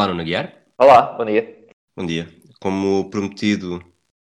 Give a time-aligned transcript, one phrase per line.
[0.00, 0.54] Olá, Nuno Guiar.
[0.78, 1.58] Olá, bom dia.
[1.94, 2.26] Bom dia.
[2.58, 3.84] Como prometido,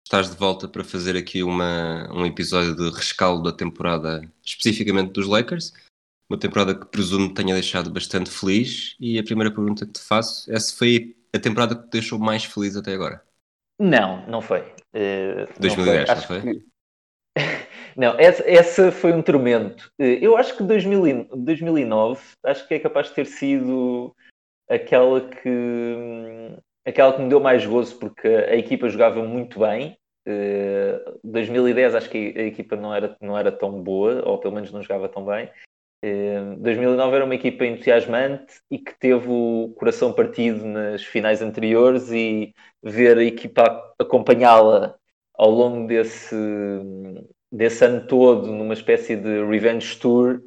[0.04, 5.28] estás de volta para fazer aqui uma, um episódio de rescaldo da temporada, especificamente dos
[5.28, 5.72] Lakers.
[6.28, 8.96] Uma temporada que presumo te tenha deixado bastante feliz.
[8.98, 12.18] E a primeira pergunta que te faço é se foi a temporada que te deixou
[12.18, 13.22] mais feliz até agora.
[13.78, 14.64] Não, não foi.
[14.92, 16.40] Eh, não 2010, não foi?
[16.40, 16.64] que-
[17.96, 19.88] Não, essa, essa foi um tormento.
[20.00, 24.12] Eh, Eu acho que 2000 e- 2009 acho que é capaz de ter sido
[24.70, 29.98] aquela que aquela que me deu mais gozo porque a equipa jogava muito bem.
[30.26, 34.72] Eh, 2010 acho que a equipa não era, não era tão boa, ou pelo menos
[34.72, 35.50] não jogava tão bem.
[36.02, 42.10] Eh, 2009 era uma equipa entusiasmante e que teve o coração partido nas finais anteriores
[42.10, 44.96] e ver a equipa acompanhá-la
[45.34, 46.36] ao longo desse,
[47.50, 50.40] desse ano todo numa espécie de revenge tour,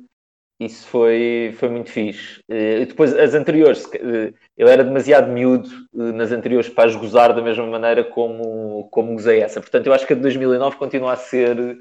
[0.65, 2.41] isso foi, foi muito fixe.
[2.49, 7.33] Eh, depois as anteriores, eh, eu era demasiado miúdo eh, nas anteriores para as gozar
[7.33, 9.61] da mesma maneira como, como gozei essa.
[9.61, 11.77] Portanto, eu acho que a de 2009 continua a ser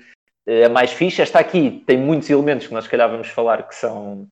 [0.66, 1.22] a mais fixe.
[1.22, 4.26] Esta aqui tem muitos elementos que nós, se calhar, vamos falar que são.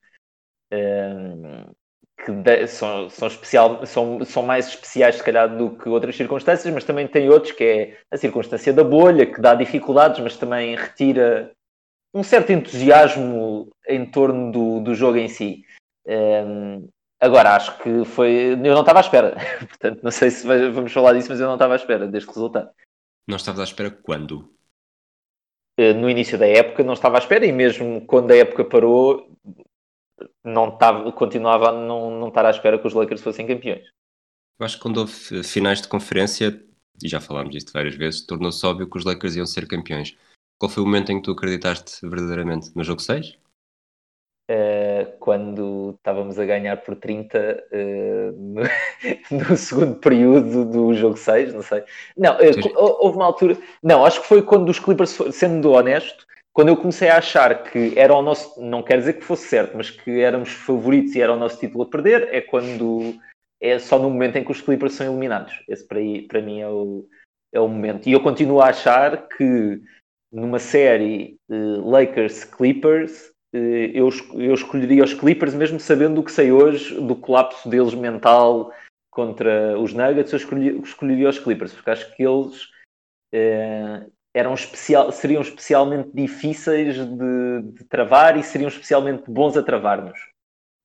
[2.25, 6.83] que são, são, especial, são, são mais especiais, se calhar, do que outras circunstâncias, mas
[6.83, 11.51] também tem outros, que é a circunstância da bolha, que dá dificuldades, mas também retira
[12.13, 15.63] um certo entusiasmo em torno do, do jogo em si.
[16.05, 16.87] Ehm,
[17.19, 18.53] agora, acho que foi.
[18.53, 19.35] Eu não estava à espera,
[19.67, 22.69] portanto, não sei se vamos falar disso, mas eu não estava à espera deste resultado.
[23.27, 24.53] Não estavas à espera quando?
[25.77, 29.31] Eh, No início da época não estava à espera, e mesmo quando a época parou,
[30.43, 33.87] não estava, continuava a não, não estar à espera que os Lakers fossem campeões.
[34.59, 36.63] Eu acho que quando houve finais de conferência,
[37.01, 40.15] e já falámos disto várias vezes, tornou-se óbvio que os Lakers iam ser campeões.
[40.61, 42.69] Qual foi o momento em que tu acreditaste verdadeiramente?
[42.75, 43.35] No jogo 6?
[44.47, 47.39] Eh, quando estávamos a ganhar por 30
[47.71, 48.61] eh, no,
[49.49, 51.83] no segundo período do jogo 6, não sei.
[52.15, 52.37] Não,
[52.75, 53.57] hou- houve uma altura.
[53.81, 57.97] Não, acho que foi quando os Clippers, sendo honesto, quando eu comecei a achar que
[57.97, 58.61] era o nosso.
[58.61, 61.85] Não quer dizer que fosse certo, mas que éramos favoritos e era o nosso título
[61.85, 63.15] a perder, é quando.
[63.59, 65.63] É só no momento em que os Clippers são eliminados.
[65.67, 67.07] Esse para, aí, para mim é o,
[67.51, 68.07] é o momento.
[68.07, 69.81] E eu continuo a achar que
[70.31, 76.51] numa série eh, Lakers-Clippers, eh, eu, eu escolheria os Clippers, mesmo sabendo o que sei
[76.51, 78.71] hoje do colapso deles mental
[79.09, 82.69] contra os Nuggets, eu escolheria, escolheria os Clippers, porque acho que eles
[83.33, 90.17] eh, eram especial, seriam especialmente difíceis de, de travar e seriam especialmente bons a travar-nos.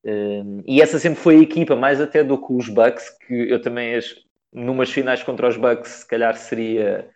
[0.05, 3.61] Eh, e essa sempre foi a equipa, mais até do que os Bucks, que eu
[3.61, 4.13] também, as,
[4.51, 7.09] numas finais contra os Bucks, se calhar seria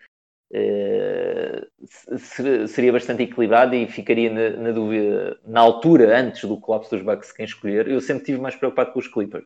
[0.54, 1.68] eh,
[2.18, 7.04] se- seria bastante equilibrado e ficaria na, na dúvida na altura, antes do colapso dos
[7.06, 7.88] Bucks, quem escolher.
[7.88, 9.46] Eu sempre estive mais preocupado com os Clippers.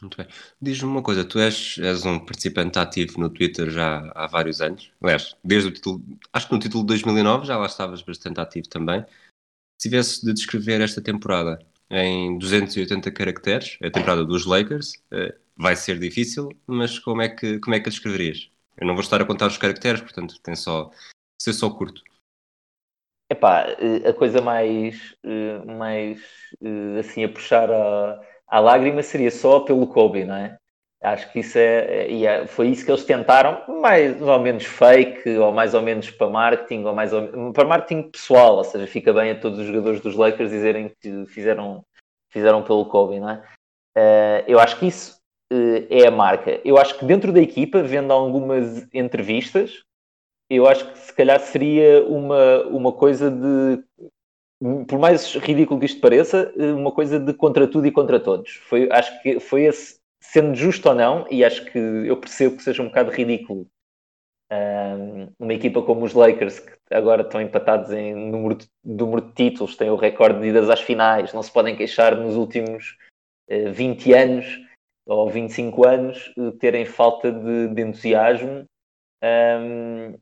[0.00, 0.28] Muito bem.
[0.62, 4.92] Diz-me uma coisa, tu és, és um participante ativo no Twitter já há vários anos.
[5.02, 8.68] Aliás, desde o título, acho que no título de 2009 já lá estavas bastante ativo
[8.68, 9.00] também.
[9.78, 11.58] Se tivesse de descrever esta temporada
[11.90, 17.58] em 280 caracteres, a temporada dos Lakers, eh, vai ser difícil, mas como é que,
[17.60, 18.50] como é que a descreverias?
[18.80, 20.90] Eu não vou estar a contar os caracteres, portanto, tem só,
[21.40, 22.00] ser só curto.
[23.30, 26.20] Epá, eh, a coisa mais, eh, mais
[26.62, 30.56] eh, assim a puxar à, à lágrima seria só pelo Kobe, não é?
[31.02, 34.64] Acho que isso é, é- e é- foi isso que eles tentaram, mais ou menos
[34.64, 38.86] fake, ou mais ou menos para marketing, ou mais ou, para marketing pessoal, ou seja,
[38.86, 41.84] fica bem a todos os jogadores dos Lakers dizerem que fizeram,
[42.30, 43.44] fizeram pelo Kobe, não é?
[44.46, 45.17] Eu acho que isso
[45.50, 46.60] é a marca.
[46.64, 49.84] Eu acho que dentro da equipa, vendo algumas entrevistas,
[50.50, 53.82] eu acho que se calhar seria uma, uma coisa de,
[54.86, 58.54] por mais ridículo que isto pareça, uma coisa de contra tudo e contra todos.
[58.68, 62.62] Foi, acho que foi esse, sendo justo ou não, e acho que eu percebo que
[62.62, 63.66] seja um bocado ridículo
[64.50, 69.32] um, uma equipa como os Lakers, que agora estão empatados em número de, número de
[69.32, 72.96] títulos, têm o recorde de idas às finais, não se podem queixar nos últimos
[73.48, 74.67] eh, 20 anos
[75.08, 78.64] ou 25 anos eh, terem falta de, de entusiasmo.
[79.24, 80.14] Um,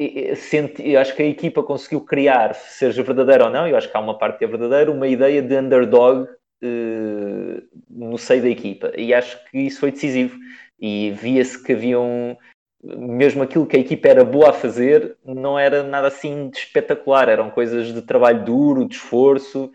[0.00, 4.00] eu acho que a equipa conseguiu criar, seja verdadeiro ou não, eu acho que há
[4.00, 8.92] uma parte que é verdadeira, uma ideia de underdog uh, no seio da equipa.
[8.96, 10.38] E acho que isso foi decisivo.
[10.80, 12.36] E via-se que haviam,
[12.82, 17.28] mesmo aquilo que a equipa era boa a fazer, não era nada assim de espetacular,
[17.28, 19.70] eram coisas de trabalho duro, de esforço.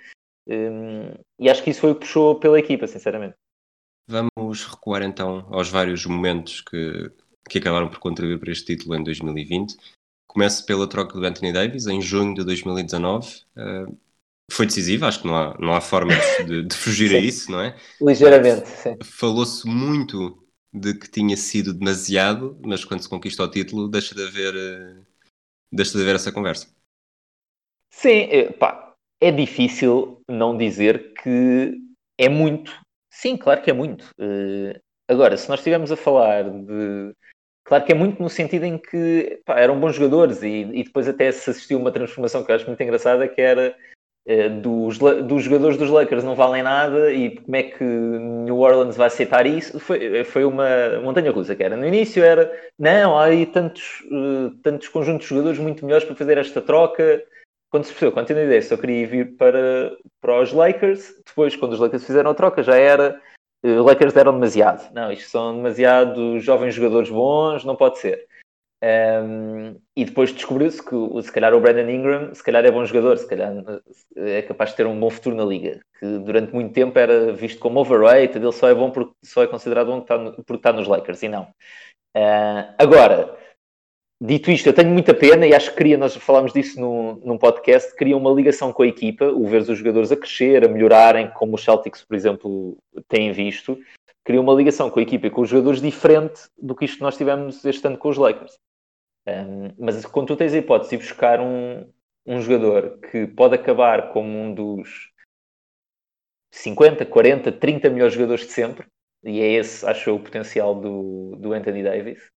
[0.48, 3.36] Um, e acho que isso foi o que puxou pela equipa, sinceramente.
[4.08, 7.12] Vamos recuar então aos vários momentos que,
[7.50, 9.76] que acabaram por contribuir para este título em 2020.
[10.28, 13.44] Começo pela troca do Anthony Davis em junho de 2019.
[13.56, 13.98] Uh,
[14.52, 16.14] foi decisiva, acho que não há, não há forma
[16.46, 17.76] de, de fugir a isso, não é?
[18.02, 18.98] Ligeiramente, sim.
[19.04, 20.42] Falou-se muito
[20.74, 25.06] de que tinha sido demasiado, mas quando se conquista o título, deixa de haver, uh,
[25.72, 26.68] deixa de haver essa conversa.
[27.92, 31.82] Sim, eh, pá, é difícil não dizer que
[32.18, 32.72] é muito.
[33.10, 34.04] Sim, claro que é muito.
[34.20, 37.14] Uh, agora, se nós estivermos a falar de
[37.68, 41.06] Claro que é muito no sentido em que pá, eram bons jogadores e, e, depois
[41.06, 43.76] até se assistiu uma transformação que eu acho muito engraçada, que era
[44.26, 48.96] eh, dos, dos jogadores dos Lakers não valem nada e como é que New Orleans
[48.96, 49.82] vai aceitar isso?
[49.82, 51.76] Foi, foi uma montanha russa que era.
[51.76, 52.50] No início era,
[52.80, 57.22] não, há aí tantos, uh, tantos conjuntos de jogadores muito melhores para fazer esta troca.
[57.78, 61.14] Quando se percebeu, quando tinha ideia, só queria vir para, para os Lakers.
[61.28, 63.22] Depois, quando os Lakers fizeram a troca, já era
[63.64, 64.92] os Lakers deram demasiado.
[64.94, 68.26] Não, isto são demasiado jovens jogadores bons, não pode ser.
[68.84, 73.18] Um, e depois descobriu-se que se calhar o Brandon Ingram se calhar é bom jogador,
[73.18, 73.52] se calhar
[74.16, 77.60] é capaz de ter um bom futuro na liga, que durante muito tempo era visto
[77.60, 81.24] como overrated, ele só é bom porque só é considerado bom porque está nos Lakers
[81.24, 81.44] e não.
[82.16, 83.36] Uh, agora,
[84.20, 87.38] Dito isto, eu tenho muita pena e acho que queria, nós falámos disso no, num
[87.38, 91.30] podcast, queria uma ligação com a equipa, o ver os jogadores a crescer, a melhorarem,
[91.32, 92.78] como os Celtics, por exemplo,
[93.08, 93.78] têm visto.
[94.26, 97.04] Queria uma ligação com a equipa e com os jogadores diferente do que isto que
[97.04, 98.58] nós tivemos este ano com os Lakers.
[99.28, 101.88] Um, mas quando tu tens a hipótese de buscar um,
[102.26, 105.12] um jogador que pode acabar como um dos
[106.52, 108.88] 50, 40, 30 melhores jogadores de sempre,
[109.24, 112.32] e é esse, acho eu, o potencial do, do Anthony Davis.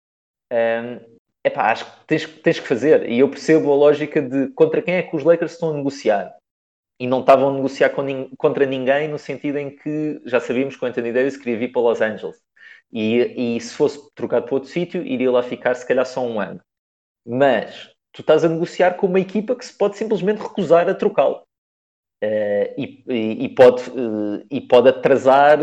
[0.51, 3.09] Um, epá, acho que tens, tens que fazer.
[3.09, 6.35] E eu percebo a lógica de contra quem é que os Lakers estão a negociar.
[6.99, 7.91] E não estavam a negociar
[8.37, 11.81] contra ninguém no sentido em que já sabíamos que o Anthony Davis queria vir para
[11.81, 12.37] Los Angeles.
[12.91, 16.39] E, e se fosse trocado para outro sítio, iria lá ficar se calhar só um
[16.41, 16.59] ano.
[17.25, 21.43] Mas tu estás a negociar com uma equipa que se pode simplesmente recusar a trocá-lo.
[22.21, 25.57] Uh, e, e, pode, uh, e pode atrasar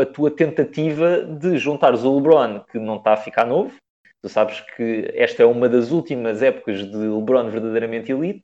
[0.00, 3.72] a tua tentativa de juntares o LeBron, que não está a ficar novo,
[4.26, 8.42] Tu sabes que esta é uma das últimas épocas de LeBron verdadeiramente elite,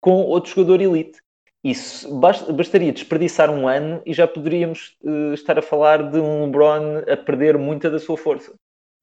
[0.00, 1.18] com outro jogador elite.
[1.64, 6.98] Isso bastaria desperdiçar um ano e já poderíamos uh, estar a falar de um LeBron
[7.12, 8.54] a perder muita da sua força.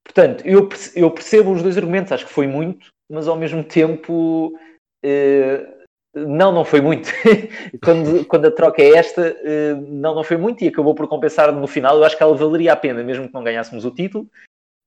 [0.06, 4.58] Portanto, eu, eu percebo os dois argumentos, acho que foi muito, mas ao mesmo tempo.
[5.06, 5.82] Uh,
[6.16, 7.10] não, não foi muito.
[7.84, 11.52] quando, quando a troca é esta, uh, não, não foi muito e acabou por compensar
[11.52, 11.98] no final.
[11.98, 14.30] Eu acho que ela valeria a pena, mesmo que não ganhássemos o título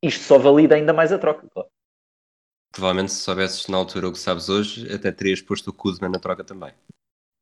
[0.06, 1.46] isto só valida ainda mais a troca.
[1.52, 1.68] Claro.
[2.72, 6.18] Provavelmente se soubesses na altura o que sabes hoje, até terias posto o Kuzma na
[6.18, 6.72] troca também.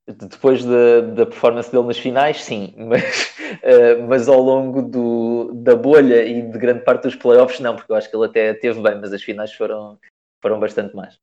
[0.06, 5.75] Depois da, da performance dele nas finais, sim, mas, uh, mas ao longo do, da
[5.75, 8.82] bolha e de grande parte dos playoffs, não, porque eu acho que ele até teve
[8.82, 9.99] bem, mas as finais foram,
[10.43, 11.17] foram bastante mais.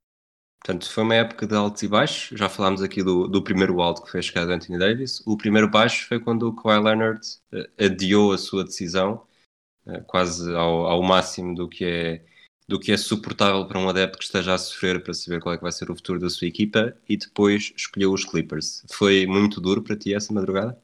[0.63, 2.37] Portanto, foi uma época de altos e baixos.
[2.37, 5.21] Já falámos aqui do, do primeiro alto que foi a chegada de Anthony Davis.
[5.25, 7.21] O primeiro baixo foi quando o Kawhi Leonard
[7.53, 9.28] uh, adiou a sua decisão eh,
[10.07, 12.21] quase ao, ao máximo do que é
[12.67, 15.57] do que é suportável para um adepto que esteja a sofrer para saber qual é
[15.57, 18.85] que vai ser o futuro da sua equipa e depois escolheu os Clippers.
[18.91, 20.77] Foi muito duro para ti essa madrugada?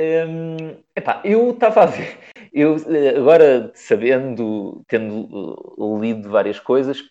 [0.00, 2.18] Hum, epá, eu estava a ver,
[2.52, 2.76] eu
[3.16, 5.28] agora sabendo, tendo
[5.78, 7.08] uh, lido várias coisas,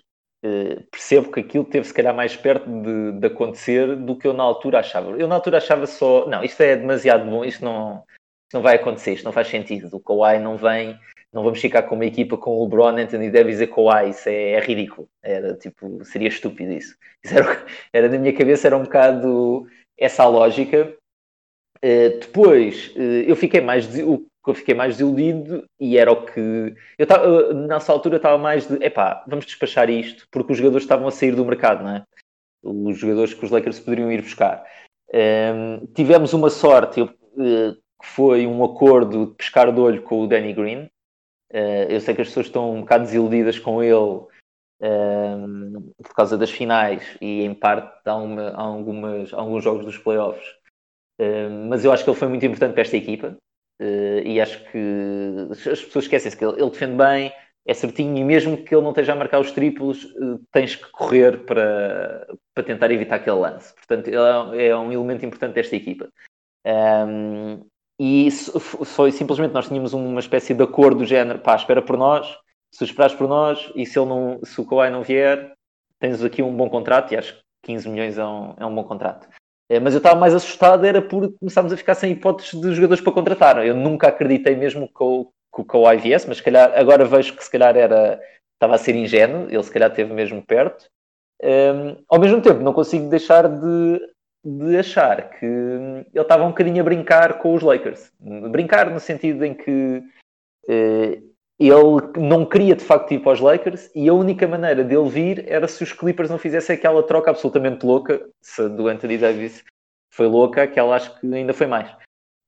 [0.89, 4.43] percebo que aquilo teve se calhar mais perto de, de, acontecer do que eu na
[4.43, 5.11] altura achava.
[5.11, 8.03] Eu na altura achava só, não, isto é demasiado bom, isto não,
[8.47, 9.95] isto não vai acontecer, isto não faz sentido.
[9.95, 10.99] O Kawhi não vem
[11.33, 14.59] não vamos ficar com uma equipa com LeBron, Anthony Davis e Kawhi, isso é, é
[14.59, 15.07] ridículo.
[15.23, 16.95] Era tipo, seria estúpido isso.
[17.23, 20.93] isso era, era, na minha cabeça, era um bocado essa a lógica.
[21.83, 26.73] Uh, depois, uh, eu fiquei mais o eu fiquei mais desiludido e era o que
[26.97, 31.07] eu tava, nessa altura estava mais de epá, vamos despachar isto porque os jogadores estavam
[31.07, 32.03] a sair do mercado, não é?
[32.63, 34.65] Os jogadores que os Lakers poderiam ir buscar.
[35.13, 40.01] Um, ehm, tivemos uma sorte, eu, uh, que foi um acordo de pescar de olho
[40.01, 40.89] com o Danny Green,
[41.53, 46.37] Uh, eu sei que as pessoas estão um bocado desiludidas com ele uh, por causa
[46.37, 50.47] das finais e em parte há, uma, há algumas, alguns jogos dos playoffs.
[51.19, 53.37] Uh, mas eu acho que ele foi muito importante para esta equipa
[54.23, 57.33] e acho que as pessoas esquecem-se que ele, ele, defende bem,
[57.65, 60.89] é certinho e mesmo que ele não esteja a marcar os triplos, eh, tens que
[60.91, 63.73] correr para, para tentar evitar aquele lance.
[63.75, 66.09] Portanto, ele é, é um elemento importante desta equipa.
[66.65, 67.65] Um,
[68.03, 72.35] e foi simplesmente nós tínhamos uma espécie de acordo do género, pá, espera por nós,
[72.71, 75.53] se esperares por nós e se, ele não, se o Kawhi não vier,
[75.99, 78.83] tens aqui um bom contrato e acho que 15 milhões é um, é um bom
[78.85, 79.29] contrato.
[79.69, 83.03] É, mas eu estava mais assustado era por começarmos a ficar sem hipóteses de jogadores
[83.03, 83.63] para contratar.
[83.63, 87.35] Eu nunca acreditei mesmo que o, que o Kawhi viesse, mas se calhar, agora vejo
[87.35, 88.19] que se calhar era,
[88.55, 90.89] estava a ser ingênuo, ele se calhar esteve mesmo perto.
[91.43, 93.99] Um, ao mesmo tempo, não consigo deixar de,
[94.43, 98.11] de achar que ele estava um bocadinho a brincar com os Lakers.
[98.51, 100.03] Brincar no sentido em que
[100.67, 105.09] uh, ele não queria de facto ir para os Lakers e a única maneira dele
[105.09, 109.63] vir era se os Clippers não fizessem aquela troca absolutamente louca, se do Anthony Davis
[110.11, 111.89] foi louca, aquela acho que ainda foi mais.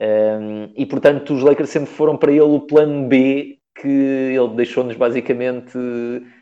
[0.02, 4.96] Um, e portanto os Lakers sempre foram para ele o plano B que ele deixou-nos
[4.96, 5.78] basicamente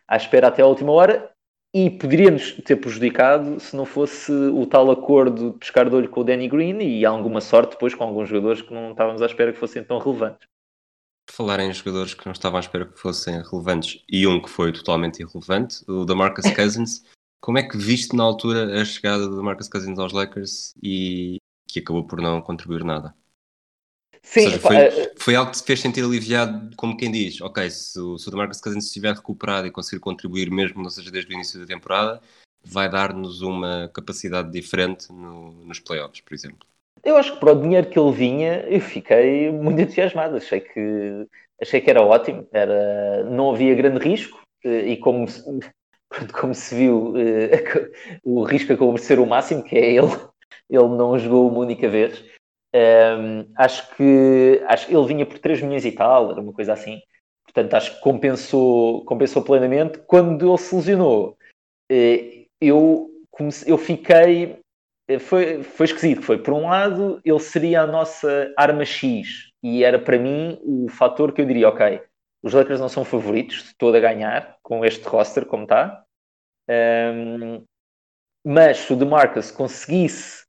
[0.07, 1.29] à espera até a última hora
[1.73, 6.21] e poderia-nos ter prejudicado se não fosse o tal acordo de pescar de olho com
[6.21, 9.53] o Danny Green e alguma sorte depois com alguns jogadores que não estávamos à espera
[9.53, 10.47] que fossem tão relevantes
[11.31, 14.71] falar em jogadores que não estavam à espera que fossem relevantes e um que foi
[14.71, 17.03] totalmente irrelevante, o da Marcus Cousins.
[17.39, 21.37] Como é que viste na altura a chegada do Marcus Cousins aos Lakers e
[21.67, 23.15] que acabou por não contribuir nada?
[24.23, 25.11] Sim, seja, foi, uh...
[25.17, 28.37] foi, algo que te fez sentir aliviado, como quem diz, ok, se o, se o
[28.37, 32.21] Marcus Cousins estiver recuperado e conseguir contribuir mesmo, não seja desde o início da temporada,
[32.63, 36.65] vai dar-nos uma capacidade diferente no, nos playoffs, por exemplo.
[37.03, 40.37] Eu acho que para o dinheiro que ele vinha, eu fiquei muito entusiasmado.
[40.37, 41.27] Achei que,
[41.59, 42.47] achei que era ótimo.
[42.51, 45.25] Era, não havia grande risco eh, e como,
[46.39, 47.63] como se viu, eh,
[48.23, 50.11] o risco acabou por ser o máximo, que é ele.
[50.69, 52.23] Ele não jogou uma única vez.
[52.73, 56.73] Um, acho que acho que ele vinha por 3 milhões e tal, era uma coisa
[56.73, 57.01] assim.
[57.43, 59.99] Portanto, acho que compensou, compensou plenamente.
[60.07, 61.37] Quando ele se lesionou,
[61.91, 63.09] eh, eu,
[63.65, 64.61] eu fiquei
[65.11, 66.21] eh, foi, foi esquisito.
[66.21, 70.87] Foi, por um lado, ele seria a nossa arma X e era para mim o
[70.89, 72.01] fator que eu diria: ok,
[72.43, 76.03] os Lakers não são favoritos de todo a ganhar com este roster como está.
[76.69, 77.63] Um,
[78.45, 80.40] mas se o DeMarcus conseguisse,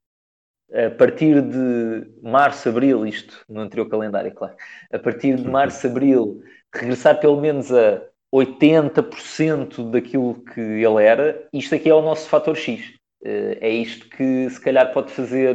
[0.74, 4.54] a partir de março, abril, isto no anterior calendário, claro,
[4.92, 6.42] a partir de março, abril,
[6.74, 8.02] regressar pelo menos a
[8.34, 12.94] 80% daquilo que ele era, isto aqui é o nosso fator X.
[13.24, 15.54] Eh, é isto que se calhar pode fazer,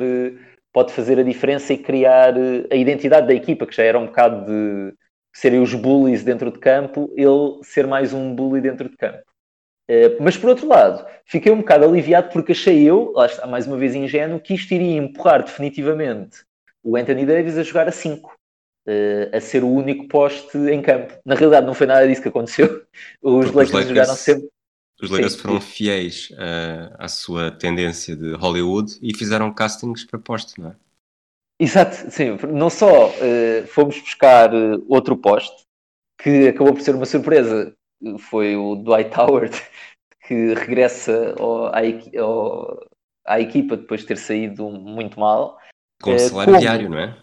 [0.71, 4.05] pode fazer a diferença e criar eh, a identidade da equipa, que já era um
[4.05, 4.93] bocado de
[5.33, 9.23] serem os bullies dentro de campo, ele ser mais um bully dentro de campo.
[9.89, 13.67] Eh, mas por outro lado, fiquei um bocado aliviado porque achei eu, lá está, mais
[13.67, 16.45] uma vez ingênuo, que isto iria empurrar definitivamente
[16.83, 18.33] o Anthony Davis a jogar a 5,
[19.33, 21.13] a ser o único poste em campo.
[21.25, 22.85] Na realidade, não foi nada disso que aconteceu.
[23.21, 24.47] Os Lakers, Lakers jogaram sempre
[25.01, 25.67] os Lakers sim, foram sim.
[25.67, 30.75] fiéis uh, à sua tendência de Hollywood e fizeram castings para poste, não é?
[31.59, 32.37] Exato, sim.
[32.51, 35.65] Não só uh, fomos buscar uh, outro poste,
[36.19, 37.75] que acabou por ser uma surpresa,
[38.19, 39.55] foi o Dwight Howard,
[40.27, 41.79] que regressa ao, à,
[42.19, 42.85] ao,
[43.25, 45.57] à, equipa depois de ter saído muito mal.
[46.01, 47.17] Com o salário como, diário, não é?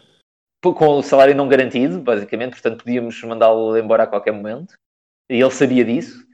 [0.62, 4.74] Com o salário não garantido, basicamente, portanto podíamos mandá-lo embora a qualquer momento.
[5.30, 6.24] E ele sabia disso.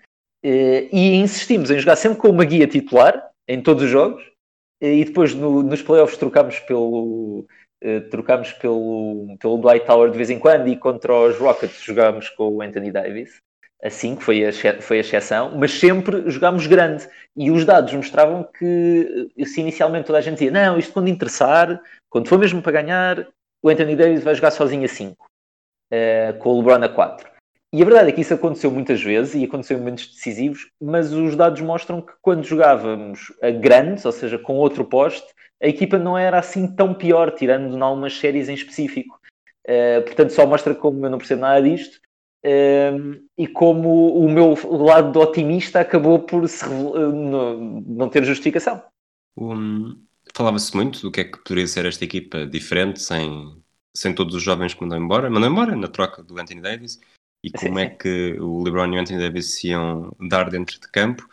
[0.42, 4.24] Eh, e insistimos em jogar sempre com uma guia titular em todos os jogos
[4.80, 7.46] eh, e depois no, nos playoffs trocámos pelo
[7.84, 12.30] uh, trocámos pelo, pelo Dwight Tower de vez em quando e contra os Rockets jogámos
[12.30, 13.38] com o Anthony Davis
[13.82, 18.44] assim que foi a, foi a exceção, mas sempre jogámos grande e os dados mostravam
[18.44, 22.82] que se inicialmente toda a gente dizia não, isto quando interessar, quando for mesmo para
[22.82, 23.28] ganhar
[23.62, 27.30] o Anthony Davis vai jogar sozinho a 5 uh, com o LeBron a 4
[27.72, 31.12] e a verdade é que isso aconteceu muitas vezes e aconteceu em momentos decisivos, mas
[31.12, 35.24] os dados mostram que quando jogávamos a grandes, ou seja, com outro poste,
[35.62, 39.20] a equipa não era assim tão pior, tirando em algumas séries em específico.
[39.68, 42.00] Uh, portanto, só mostra como eu não percebo nada disto
[42.44, 48.24] uh, e como o meu lado de otimista acabou por se, uh, não, não ter
[48.24, 48.82] justificação.
[49.36, 50.04] Um,
[50.34, 53.56] Falava-se muito do que é que poderia ser esta equipa diferente sem,
[53.96, 57.00] sem todos os jovens que mandam embora, mandam embora na troca do Anthony Davis
[57.42, 60.88] e como é que o LeBron e o Anthony Davis se iam dar dentro de
[60.88, 61.28] campo.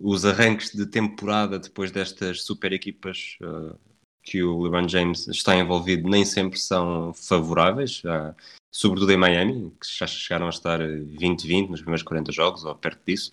[0.00, 3.76] Os arranques de temporada depois destas super equipas uh,
[4.22, 8.34] que o LeBron James está envolvido nem sempre são favoráveis, uh,
[8.70, 13.00] sobretudo em Miami, que já chegaram a estar 20-20 nos primeiros 40 jogos ou perto
[13.06, 13.30] disso.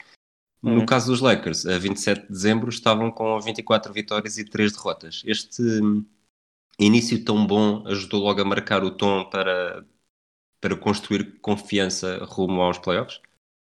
[0.64, 0.76] Uhum.
[0.76, 5.22] No caso dos Lakers, a 27 de dezembro estavam com 24 vitórias e 3 derrotas.
[5.26, 6.06] Este hum,
[6.80, 9.86] início tão bom ajudou logo a marcar o tom para,
[10.60, 13.22] para construir confiança rumo aos playoffs?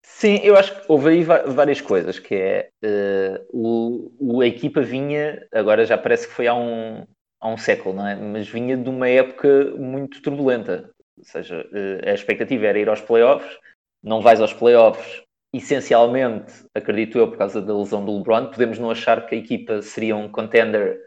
[0.02, 4.83] Sim, eu acho que houve aí várias coisas, que é uh, o, o, a equipa
[4.83, 7.07] vinha, agora já parece que foi há um,
[7.40, 8.17] há um século, não é?
[8.17, 10.90] Mas vinha de uma época muito turbulenta.
[11.20, 13.58] Ou seja, uh, a expectativa era ir aos playoffs,
[14.02, 15.22] não vais aos playoffs,
[15.52, 19.82] essencialmente, acredito eu, por causa da lesão do LeBron, podemos não achar que a equipa
[19.82, 20.98] seria um contender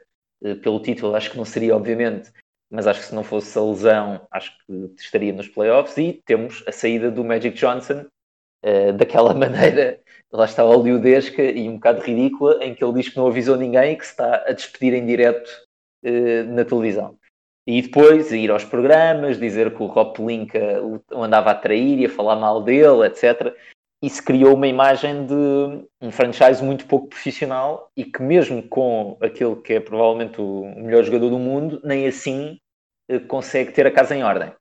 [0.43, 2.32] uh, pelo título, acho que não seria, obviamente,
[2.72, 5.98] mas acho que se não fosse a lesão, acho que estaria nos playoffs.
[5.98, 8.05] E temos a saída do Magic Johnson,
[8.63, 10.00] uh, daquela maneira,
[10.32, 13.93] lá está hollywoodesca e um bocado ridícula, em que ele diz que não avisou ninguém
[13.93, 15.50] e que se está a despedir em direto
[16.48, 17.17] na televisão.
[17.65, 22.05] E depois ir aos programas, dizer que o Rob Pelinka o andava a trair e
[22.05, 23.55] a falar mal dele, etc.
[24.03, 25.34] Isso criou uma imagem de
[26.01, 31.03] um franchise muito pouco profissional e que mesmo com aquele que é provavelmente o melhor
[31.05, 32.60] jogador do mundo, nem assim
[33.10, 34.51] eh, consegue ter a casa em ordem.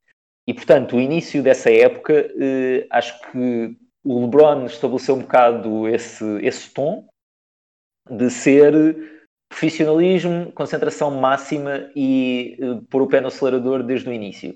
[0.46, 6.24] E portanto, o início dessa época, eh, acho que o LeBron estabeleceu um bocado esse,
[6.40, 7.08] esse tom
[8.08, 9.11] de ser
[9.52, 14.52] profissionalismo, concentração máxima e uh, pôr o pé no acelerador desde o início.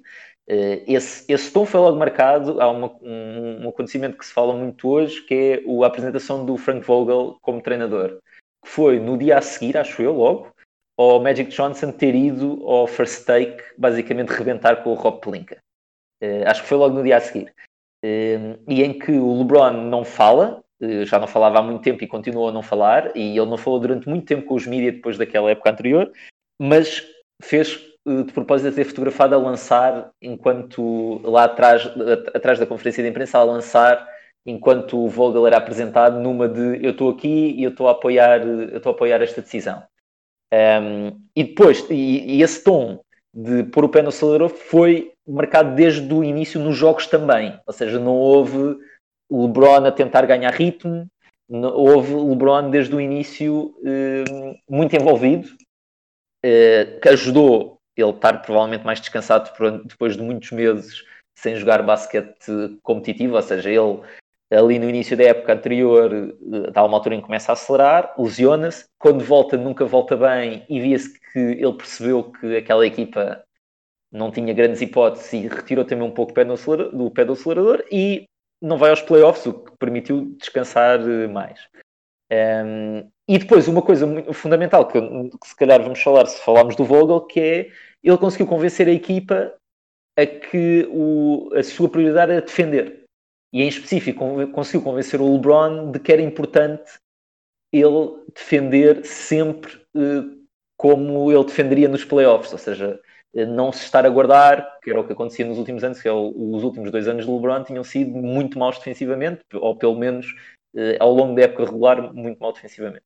[0.49, 2.61] Uh, esse, esse tom foi logo marcado.
[2.61, 6.57] Há uma, um, um, acontecimento que se fala muito hoje, que é a apresentação do
[6.57, 8.19] Frank Vogel como treinador,
[8.65, 10.51] que foi no dia a seguir, acho eu, logo,
[10.99, 15.59] ao Magic Johnson ter ido ao first take, basicamente rebentar com o Rob Pelinka.
[16.23, 17.53] Uh, acho que foi logo no dia a seguir.
[18.03, 20.63] E em que o LeBron não fala,
[21.05, 23.81] já não falava há muito tempo e continuou a não falar, e ele não falou
[23.81, 26.11] durante muito tempo com os mídias depois daquela época anterior,
[26.61, 27.07] mas
[27.43, 31.87] fez eh, de propósito de ter fotografado a lançar enquanto lá atrás,
[32.35, 34.07] atrás da conferência de imprensa, a lançar
[34.47, 38.43] enquanto o Vogel era apresentado numa de eu estou aqui e eu estou a apoiar,
[38.47, 39.83] eu estou a apoiar esta decisão.
[40.55, 43.01] Um, e depois, e, e, esse tom
[43.35, 47.59] de pôr o pé no acelerador foi marcado desde o início nos jogos também.
[47.67, 48.79] Ou seja, não houve
[49.29, 51.07] o LeBron a tentar ganhar ritmo,
[51.49, 54.25] houve LeBron desde o início eh,
[54.69, 55.49] muito envolvido,
[56.45, 59.51] eh, que ajudou ele estar provavelmente mais descansado
[59.85, 61.03] depois de muitos meses
[61.35, 64.01] sem jogar basquete competitivo, ou seja, ele
[64.51, 66.11] ali no início da época anterior,
[66.73, 70.81] dá uma altura em que começa a acelerar, lesiona-se, quando volta nunca volta bem e
[70.81, 73.43] via-se que ele percebeu que aquela equipa
[74.13, 78.25] não tinha grandes hipóteses e retirou também um pouco do pé do acelerador e
[78.67, 81.61] não vai aos playoffs, o que permitiu descansar eh, mais.
[82.33, 86.77] Um, e depois, uma coisa muito fundamental que, que, se calhar vamos falar se falarmos
[86.77, 87.71] do Vogel, que é
[88.03, 89.55] ele conseguiu convencer a equipa
[90.19, 93.05] a que o, a sua prioridade era defender.
[93.53, 96.99] E em específico, conseguiu convencer o LeBron de que era importante
[97.73, 100.37] ele defender sempre uh,
[100.79, 103.01] como ele defenderia nos playoffs, ou seja,
[103.45, 106.13] não se estar a guardar, que era o que acontecia nos últimos anos, que é
[106.13, 110.27] os últimos dois anos de LeBron tinham sido muito maus defensivamente, ou pelo menos
[110.75, 113.05] eh, ao longo da época regular, muito mal defensivamente.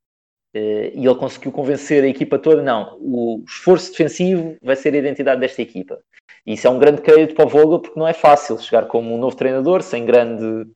[0.55, 4.99] Eh, e ele conseguiu convencer a equipa toda: não, o esforço defensivo vai ser a
[4.99, 5.99] identidade desta equipa.
[6.47, 9.19] Isso é um grande crédito para o Vogel, porque não é fácil chegar como um
[9.19, 10.71] novo treinador, sem grande.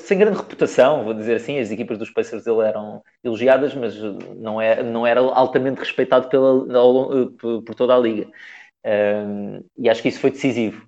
[0.00, 3.96] Sem grande reputação, vou dizer assim, as equipas dos Pacers dele eram elogiadas, mas
[4.36, 6.66] não, é, não era altamente respeitado pela,
[7.36, 8.28] por toda a liga.
[8.84, 10.86] Um, e acho que isso foi decisivo.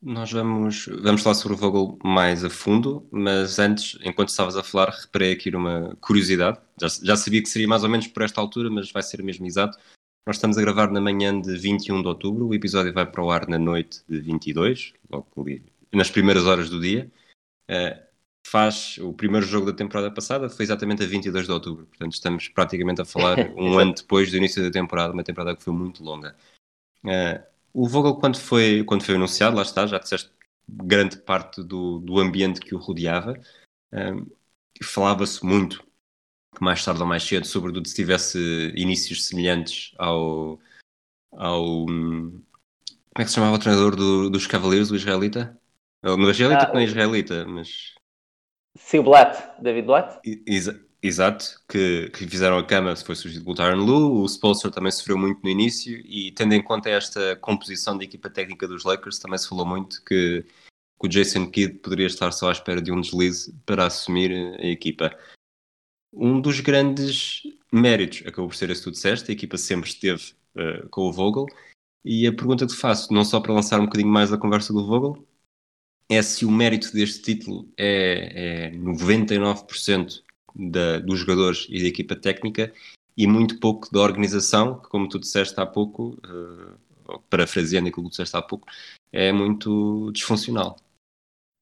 [0.00, 4.62] Nós vamos, vamos falar sobre o Vogel mais a fundo, mas antes, enquanto estavas a
[4.62, 6.58] falar, reparei aqui numa curiosidade.
[6.80, 9.44] Já, já sabia que seria mais ou menos por esta altura, mas vai ser mesmo
[9.44, 9.76] exato.
[10.24, 13.30] Nós estamos a gravar na manhã de 21 de outubro, o episódio vai para o
[13.30, 15.26] ar na noite de 22, logo
[15.92, 17.10] nas primeiras horas do dia.
[17.70, 18.08] Uh,
[18.46, 21.86] faz o primeiro jogo da temporada passada, foi exatamente a 22 de outubro.
[21.86, 25.62] Portanto, estamos praticamente a falar um ano depois do início da temporada, uma temporada que
[25.62, 26.34] foi muito longa.
[27.04, 30.30] Uh, o Vogel, quando foi, quando foi anunciado, lá está, já disseste
[30.68, 33.38] grande parte do, do ambiente que o rodeava.
[33.92, 34.38] Uh,
[34.82, 35.84] Falava-se muito,
[36.60, 40.60] mais tarde ou mais cedo, sobretudo se tivesse inícios semelhantes ao.
[41.32, 45.58] ao como é que se chamava o treinador do, dos Cavaleiros, o israelita?
[46.02, 47.94] No israelita ah, não é israelita, mas.
[48.76, 50.20] Sim, o Blatt, David Blatt.
[50.46, 54.90] Exa exato, que, que fizeram a cama, foi surgido pelo Tyron Lu, o Spolster também
[54.90, 59.18] sofreu muito no início e tendo em conta esta composição da equipa técnica dos Lakers,
[59.18, 62.90] também se falou muito que, que o Jason Kidd poderia estar só à espera de
[62.90, 65.16] um deslize para assumir a equipa.
[66.12, 70.32] Um dos grandes méritos acabou por ser esse que tu disseste, a equipa sempre esteve
[70.56, 71.46] uh, com o Vogel,
[72.04, 74.72] e a pergunta que te faço, não só para lançar um bocadinho mais a conversa
[74.72, 75.27] do Vogel,
[76.10, 80.22] é se o mérito deste título é, é 99%
[80.54, 82.72] da, dos jogadores e da equipa técnica
[83.16, 88.10] e muito pouco da organização, que como tu disseste há pouco, uh, parafraseando aquilo que
[88.10, 88.66] tu disseste há pouco,
[89.12, 90.76] é muito disfuncional.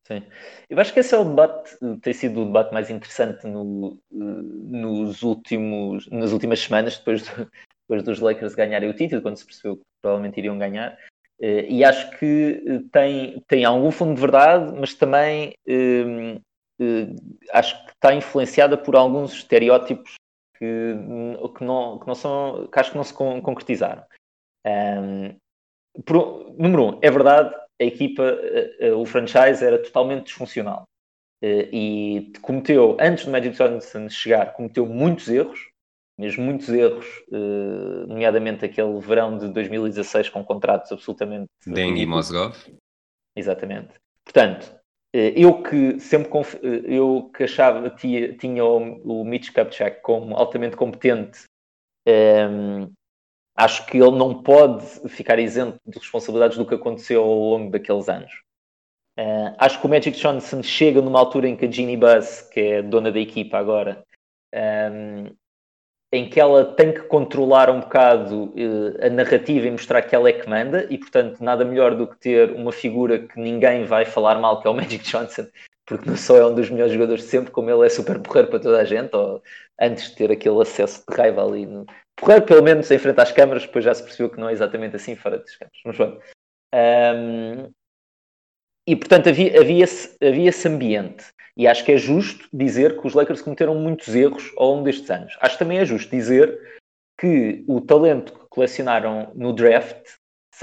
[0.06, 0.22] Sim.
[0.70, 5.22] Eu acho que esse é o debate, tem sido o debate mais interessante no, nos
[5.22, 7.50] últimos, nas últimas semanas, depois, do,
[7.88, 10.96] depois dos Lakers ganharem o título, quando se percebeu que provavelmente iriam ganhar.
[11.40, 16.40] Eh, e acho que eh, tem, tem algum fundo de verdade, mas também eh,
[17.52, 20.14] acho que está influenciada por alguns estereótipos
[20.58, 20.94] que,
[21.56, 24.02] que, não, que, não são, que acho que não se concretizaram.
[24.66, 25.36] Um,
[26.04, 28.22] por, número um, é verdade, a equipa,
[28.96, 30.84] o franchise era totalmente disfuncional
[31.42, 35.70] e cometeu, antes do Magic Johnson chegar, cometeu muitos erros,
[36.18, 41.50] mesmo muitos erros, eh, nomeadamente aquele verão de 2016 com contratos absolutamente.
[41.66, 42.56] Dengue e Mozgov.
[43.36, 43.94] Exatamente.
[44.24, 44.74] Portanto,
[45.12, 46.54] eh, eu que sempre conf...
[46.56, 51.44] Eh, eu que achava tinha, tinha o, Mitch Kupchak como altamente competente,
[52.06, 52.90] ehm,
[53.54, 58.08] acho que ele não pode ficar isento de responsabilidades do que aconteceu ao longo daqueles
[58.08, 58.32] anos.
[59.18, 62.60] Uh, acho que o Magic Johnson chega numa altura em que a Ginny Buzz, que
[62.60, 64.04] é dona da equipa agora,
[64.54, 65.36] um, ehm,
[66.12, 70.28] em que ela tem que controlar um bocado uh, a narrativa e mostrar que ela
[70.28, 74.04] é que manda, e portanto nada melhor do que ter uma figura que ninguém vai
[74.04, 75.46] falar mal, que é o Magic Johnson,
[75.84, 78.48] porque não só é um dos melhores jogadores de sempre, como ele é super porreiro
[78.48, 79.42] para toda a gente, ou
[79.80, 81.66] antes de ter aquele acesso de raiva ali.
[81.66, 81.86] No...
[82.16, 84.96] Porreiro, pelo menos, em frente às câmaras, depois já se percebeu que não é exatamente
[84.96, 85.80] assim fora das câmaras.
[85.84, 86.18] Mas bom.
[86.74, 87.72] Um,
[88.86, 91.24] e portanto havia, havia, esse, havia esse ambiente.
[91.56, 95.10] E acho que é justo dizer que os Lakers cometeram muitos erros ao longo destes
[95.10, 95.36] anos.
[95.40, 96.58] Acho que também é justo dizer
[97.18, 99.96] que o talento que colecionaram no draft,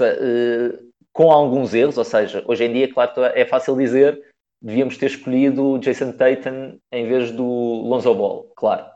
[0.00, 4.22] uh, com alguns erros, ou seja, hoje em dia, claro, é fácil dizer
[4.62, 8.86] devíamos ter escolhido Jason Tatum em vez do Lonzo Ball, claro.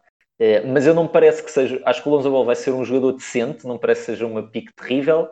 [0.40, 1.82] Uh, mas eu não me parece que seja.
[1.84, 4.42] Acho que o Lonzo Ball vai ser um jogador decente, não parece que seja uma
[4.48, 5.28] pique terrível.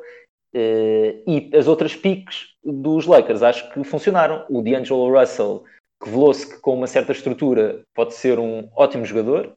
[0.57, 4.47] Uh, e as outras piques dos Lakers acho que funcionaram.
[4.49, 5.65] O D'Angelo Russell
[6.03, 9.53] revelou-se que com uma certa estrutura pode ser um ótimo jogador.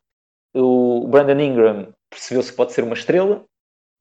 [0.54, 3.46] O Brandon Ingram percebeu-se que pode ser uma estrela.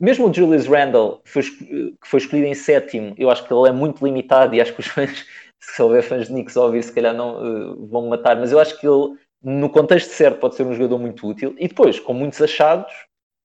[0.00, 3.68] Mesmo o Julius Randle, que foi, que foi escolhido em sétimo, eu acho que ele
[3.68, 5.24] é muito limitado e acho que os fãs,
[5.60, 8.78] se houver fãs de Knicks ouvir, se calhar não uh, vão matar, mas eu acho
[8.80, 11.54] que ele, no contexto certo, pode ser um jogador muito útil.
[11.58, 12.92] E depois, com muitos achados,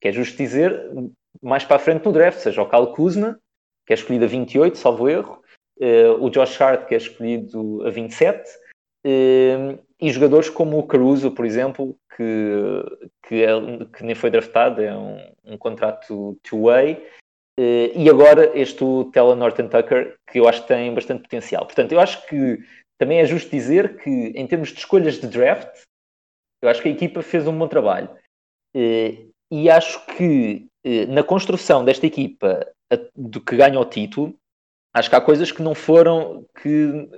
[0.02, 0.92] que é justo dizer,
[1.42, 3.40] mais para a frente no draft, seja o Kyle Kuzma,
[3.86, 5.44] que é escolhido a 28, salvo erro,
[5.80, 8.50] uh, o Josh Hart, que é escolhido a 27,
[9.06, 12.24] uh, e jogadores como o Caruso, por exemplo, que,
[13.28, 13.50] que, é,
[13.96, 16.94] que nem foi draftado, é um, um contrato two-way,
[17.60, 21.66] uh, e agora este Tela Norton Tucker, que eu acho que tem bastante potencial.
[21.66, 22.60] Portanto, eu acho que
[22.98, 25.84] também é justo dizer que, em termos de escolhas de draft,
[26.62, 28.10] eu acho que a equipa fez um bom trabalho.
[29.52, 30.68] e acho que
[31.10, 32.66] na construção desta equipa
[33.16, 34.36] do que ganha o título,
[34.94, 37.10] acho que há coisas que não foram, que,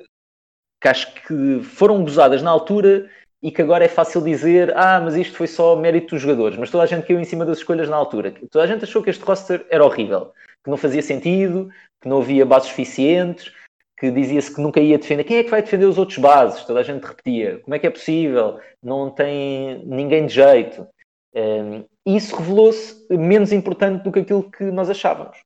[0.82, 3.10] que acho que foram gozadas na altura
[3.42, 6.72] e que agora é fácil dizer, ah, mas isto foi só mérito dos jogadores, mas
[6.72, 8.34] toda a gente caiu em cima das escolhas na altura.
[8.50, 10.32] Toda a gente achou que este roster era horrível,
[10.64, 11.70] que não fazia sentido,
[12.02, 13.54] que não havia bases suficientes,
[13.98, 15.24] que dizia-se que nunca ia defender.
[15.24, 16.64] Quem é que vai defender os outros bases?
[16.66, 17.60] Toda a gente repetia.
[17.60, 18.60] Como é que é possível?
[18.84, 20.88] Não tem ninguém de jeito.
[21.34, 25.38] Um, isso revelou-se menos importante do que aquilo que nós achávamos.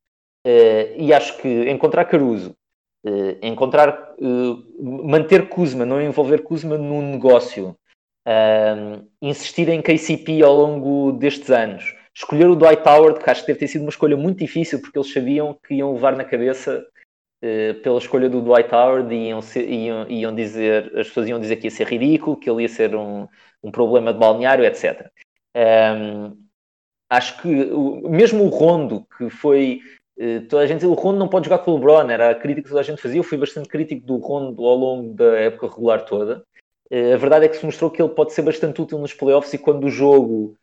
[0.46, 2.56] Uh, e acho que encontrar Caruso,
[3.04, 7.76] uh, encontrar, uh, manter Kuzma, não envolver Kuzma no negócio,
[9.20, 13.58] insistir em KCP ao longo destes anos, escolher o Dwight Howard, que acho que deve
[13.58, 16.86] ter sido uma escolha muito difícil, porque eles sabiam que iam levar na cabeça
[17.82, 21.66] pela escolha do Dwight Howard e iam, iam, iam, dizer, as pessoas iam dizer que
[21.66, 23.26] ia ser ridículo, que ele ia ser um,
[23.64, 25.10] um problema de balneário, etc.
[27.10, 27.48] Acho que
[28.08, 29.80] mesmo o Rondo, que foi
[30.48, 32.68] toda a gente o Rondo não pode jogar com o LeBron, era a crítica que
[32.68, 33.18] toda a gente fazia.
[33.18, 36.44] Eu fui bastante crítico do Rondo ao longo da época regular toda.
[36.90, 39.54] Eh, a verdade é que se mostrou que ele pode ser bastante útil nos playoffs
[39.54, 40.56] e quando o jogo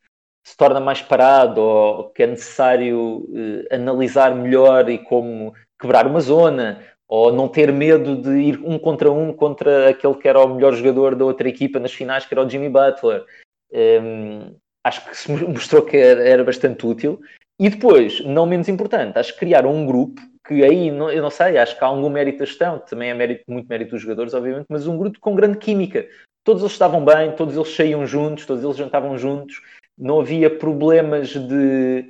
[0.44, 3.28] se torna mais parado ou que é necessário
[3.70, 8.78] eh, analisar melhor e como quebrar uma zona ou não ter medo de ir um
[8.78, 12.34] contra um contra aquele que era o melhor jogador da outra equipa nas finais, que
[12.34, 13.24] era o Jimmy Butler.
[13.72, 17.22] Um, ehm, acho que se mostrou que era bastante útil.
[17.60, 21.30] E depois, não menos importante, acho que criaram um grupo que aí, não, eu não
[21.30, 24.34] sei, acho que há algum mérito da gestão, também é mérito, muito mérito dos jogadores,
[24.34, 26.08] obviamente, mas um grupo com grande química.
[26.44, 29.62] Todos eles estavam bem, todos eles saíam juntos, todos eles jantavam juntos,
[29.98, 32.06] não havia problemas de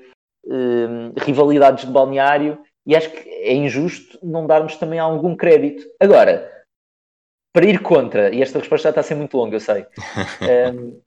[0.46, 5.84] eh, rivalidades de balneário e acho que é injusto não darmos também algum crédito.
[6.00, 6.52] Agora,
[7.52, 9.86] para ir contra, e esta resposta já está a ser muito longa, eu sei.
[10.74, 11.02] um,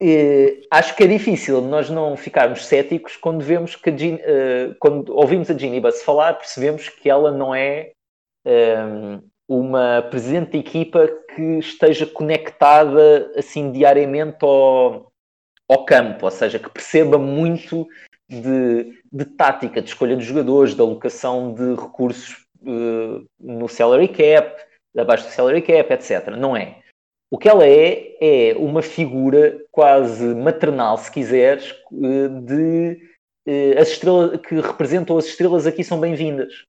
[0.00, 5.50] Uh, acho que é difícil nós não ficarmos céticos quando vemos que uh, quando ouvimos
[5.50, 7.90] a Ginny Buss falar, percebemos que ela não é
[8.44, 15.10] ehm, uma presidente de equipa que esteja conectada assim diariamente ao,
[15.68, 17.84] ao campo, ou seja, que perceba muito
[18.28, 22.46] de, de tática, de escolha dos jogadores, da alocação de recursos
[23.40, 24.60] no salary cap,
[24.96, 26.28] abaixo do salary cap, etc.
[26.36, 26.82] Não é.
[27.30, 33.02] O que ela é, é uma figura quase maternal, se quiseres, eh, de
[33.46, 36.64] uh, as estrelas que representam as estrelas aqui são bem-vindas.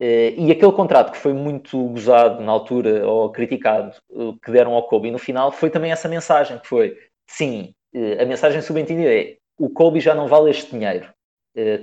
[0.00, 3.96] Uh, e aquele contrato que foi muito gozado na altura, ou criticado,
[4.44, 7.72] que deram ao Kobe no final, foi também essa mensagem, que foi, sim,
[8.20, 11.08] a mensagem subentendida é o Kobe já não vale este dinheiro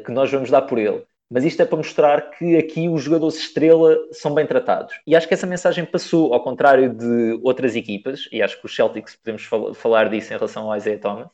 [0.06, 3.39] que nós vamos dar por ele mas isto é para mostrar que aqui os jogadores
[3.39, 4.93] estrela são bem tratados.
[5.07, 8.75] E acho que essa mensagem passou, ao contrário de outras equipas, e acho que os
[8.75, 11.29] Celtics podemos fal falar disso em relação ao Isaiah Thomas,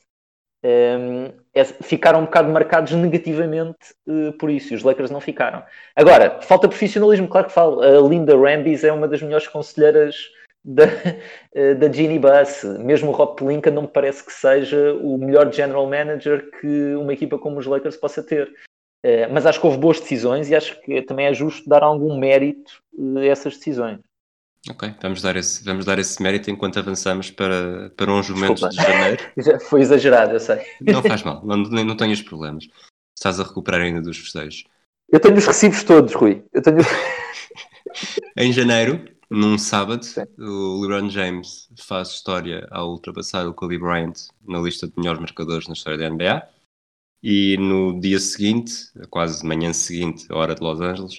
[0.64, 3.76] um, ehm, é, ficaram um bocado marcados negativamente
[4.08, 5.62] uh, por isso, e os Lakers não ficaram.
[5.94, 7.82] Agora, falta profissionalismo, claro que falo.
[7.82, 10.16] A Linda Rambis é uma das melhores conselheiras
[10.64, 12.64] da, uh, da Ginny Buss.
[12.78, 17.12] Mesmo o Rob Pelinka não me parece que seja o melhor general manager que uma
[17.12, 18.50] equipa como os Lakers possa ter.
[19.02, 22.18] Eh, mas acho que houve boas decisões e acho que também é justo dar algum
[22.18, 22.82] mérito
[23.16, 23.98] a essas decisões.
[24.68, 28.92] Ok, vamos dar esse, vamos dar esse mérito enquanto avançamos para, para uns momentos Desculpa.
[28.92, 29.60] de janeiro.
[29.68, 30.60] Foi exagerado, eu sei.
[30.82, 32.68] Não faz mal, não, não tenhas problemas.
[33.16, 34.64] Estás a recuperar ainda dos festejos.
[35.10, 36.44] Eu tenho os recibos todos, Rui.
[36.52, 36.76] Eu tenho...
[38.36, 40.24] em janeiro, num sábado, Sim.
[40.38, 45.68] o LeBron James faz história ao ultrapassar o Kobe Bryant na lista de melhores marcadores
[45.68, 46.59] na história da NBA
[47.22, 48.72] e no dia seguinte,
[49.10, 51.18] quase manhã seguinte, a hora de Los Angeles,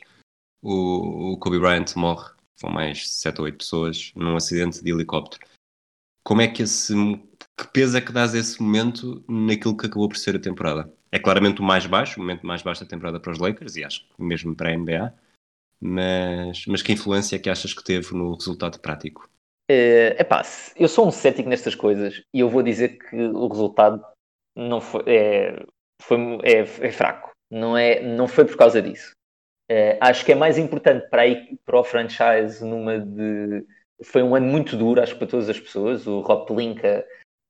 [0.62, 5.46] o, o Kobe Bryant morre com mais 7 ou 8 pessoas num acidente de helicóptero.
[6.24, 6.94] Como é que esse
[7.58, 10.92] que peso é que dás esse momento naquilo que acabou por ser a temporada?
[11.12, 13.84] É claramente o mais baixo, o momento mais baixo da temporada para os Lakers e
[13.84, 15.14] acho que mesmo para a NBA,
[15.80, 19.30] mas, mas que influência é que achas que teve no resultado prático?
[19.70, 20.44] É, epá,
[20.76, 24.04] eu sou um cético nestas coisas e eu vou dizer que o resultado
[24.56, 25.66] não foi, é,
[26.02, 27.32] foi, é, é, fraco.
[27.50, 29.12] Não, é, não foi por causa disso.
[29.72, 33.66] Uh, acho que é mais importante para, aí, para o franchise numa de.
[34.04, 36.08] Foi um ano muito duro, acho que para todas as pessoas.
[36.08, 37.06] O Rob Pelinka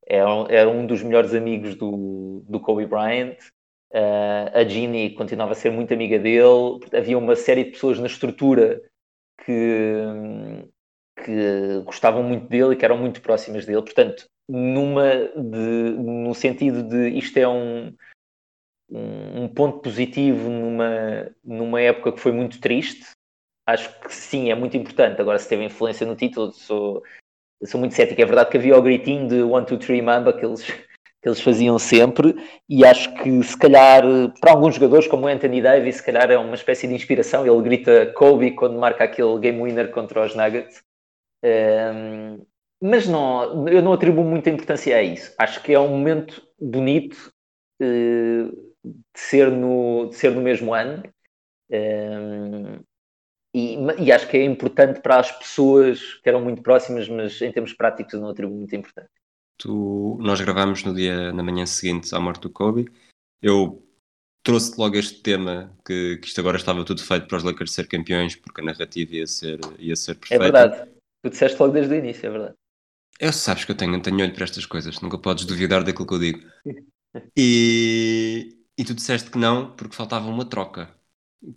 [0.06, 3.38] era, era um dos melhores amigos do, do Kobe Bryant.
[3.94, 6.80] Uh, a Ginny continuava a ser muito amiga dele.
[6.96, 8.82] Havia uma série de pessoas na estrutura
[9.46, 10.06] que,
[11.24, 13.82] que gostavam muito dele e que eram muito próximas dele.
[13.82, 17.94] Portanto, numa de, no sentido de isto é um,
[18.92, 23.12] um, ponto positivo numa, numa época que foi muito triste.
[23.66, 25.22] Acho que sim, é muito importante.
[25.22, 27.02] Agora, se teve influência no título, sou,
[27.64, 28.22] sou muito cético.
[28.22, 31.40] É verdade que havia o gritinho de 1, 2, 3 Mamba que eles, que eles
[31.40, 32.36] faziam sempre,
[32.68, 34.04] e acho que se calhar
[34.40, 37.46] para alguns jogadores, como Anthony Davis, se calhar é uma espécie de inspiração.
[37.46, 40.84] Ele grita Kobe quando marca aquele game winner contra os Nuggets.
[41.44, 42.46] Um,
[42.84, 45.34] mas não, eu não atribuo muita importância a isso.
[45.38, 47.32] Acho que é um momento bonito.
[47.80, 51.04] Uh, de ser no, de ser no mesmo ano.
[51.72, 52.84] Um,
[53.54, 57.52] e, e, acho que é importante para as pessoas que eram muito próximas, mas em
[57.52, 59.12] termos práticos não atribuo muita importância.
[59.58, 62.90] Tu, nós gravámos no dia, na manhã seguinte à morte do Kobe.
[63.42, 63.86] Eu
[64.44, 67.88] trouxe logo este tema que, que isto agora estava tudo feito para os Lakers ser
[67.88, 70.44] campeões, porque a narrativa ia ser, ia ser é perfeita.
[70.44, 70.92] É verdade.
[71.24, 72.56] Tu disseste logo desde o início, é verdade.
[73.20, 76.14] Eu sabes que eu tenho, tenho olho para estas coisas, nunca podes duvidar daquilo que
[76.14, 76.40] eu digo.
[77.36, 80.90] E, e tu disseste que não porque faltava uma troca.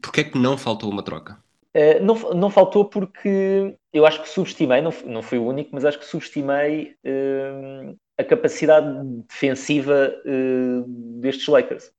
[0.03, 1.43] Porquê é que não faltou uma troca?
[1.75, 5.87] Uh, não, não faltou porque eu acho que subestimei, não, não fui o único, mas
[5.87, 8.87] acho que subestimei uh, a capacidade
[9.27, 10.85] defensiva uh,
[11.19, 11.91] destes Lakers.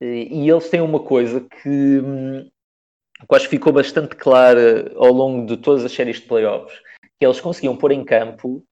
[0.00, 5.44] e eles têm uma coisa que, um, que acho que ficou bastante clara ao longo
[5.44, 6.80] de todas as séries de playoffs,
[7.18, 8.64] que eles conseguiam pôr em campo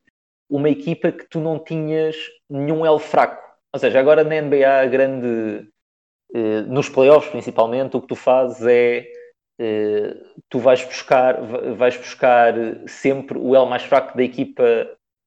[0.49, 2.17] uma equipa que tu não tinhas
[2.49, 3.43] nenhum elo fraco.
[3.73, 5.69] Ou seja, agora na NBA a grande
[6.35, 9.07] eh, nos playoffs principalmente, o que tu fazes é
[9.59, 10.17] eh,
[10.49, 11.41] tu vais buscar,
[11.77, 12.55] vais buscar
[12.87, 14.63] sempre o L mais fraco da equipa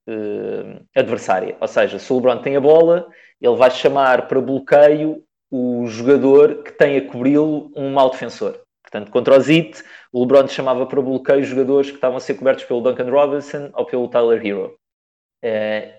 [0.07, 1.57] eh, adversária.
[1.59, 3.07] Ou seja, se o LeBron tem a bola,
[3.41, 8.59] ele vai chamar para bloqueio o jogador que tem a cobri-lo um mau defensor.
[8.81, 12.63] Portanto, contra o Zit, o LeBron chamava para bloqueio jogadores que estavam a ser cobertos
[12.65, 14.75] pelo Duncan Robinson ou pelo Tyler Hero.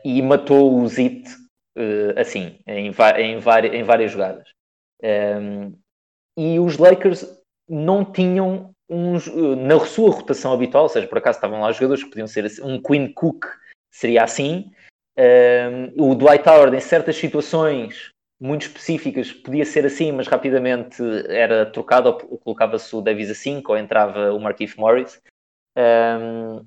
[0.05, 1.29] e matou o Zit
[2.17, 3.33] assim, em, em,
[3.73, 4.55] em várias jogadas.
[5.03, 5.77] Um,
[6.37, 7.27] e os Lakers
[7.69, 9.27] não tinham uns,
[9.57, 12.63] na sua rotação habitual, ou seja, por acaso estavam lá jogadores que podiam ser assim,
[12.63, 13.45] um Queen Cook
[13.91, 14.71] seria assim,
[15.97, 21.65] um, o Dwight Howard em certas situações muito específicas podia ser assim, mas rapidamente era
[21.67, 25.21] trocado ou colocava-se o Davis a 5 ou entrava o Marquise Morris.
[25.77, 26.67] Um,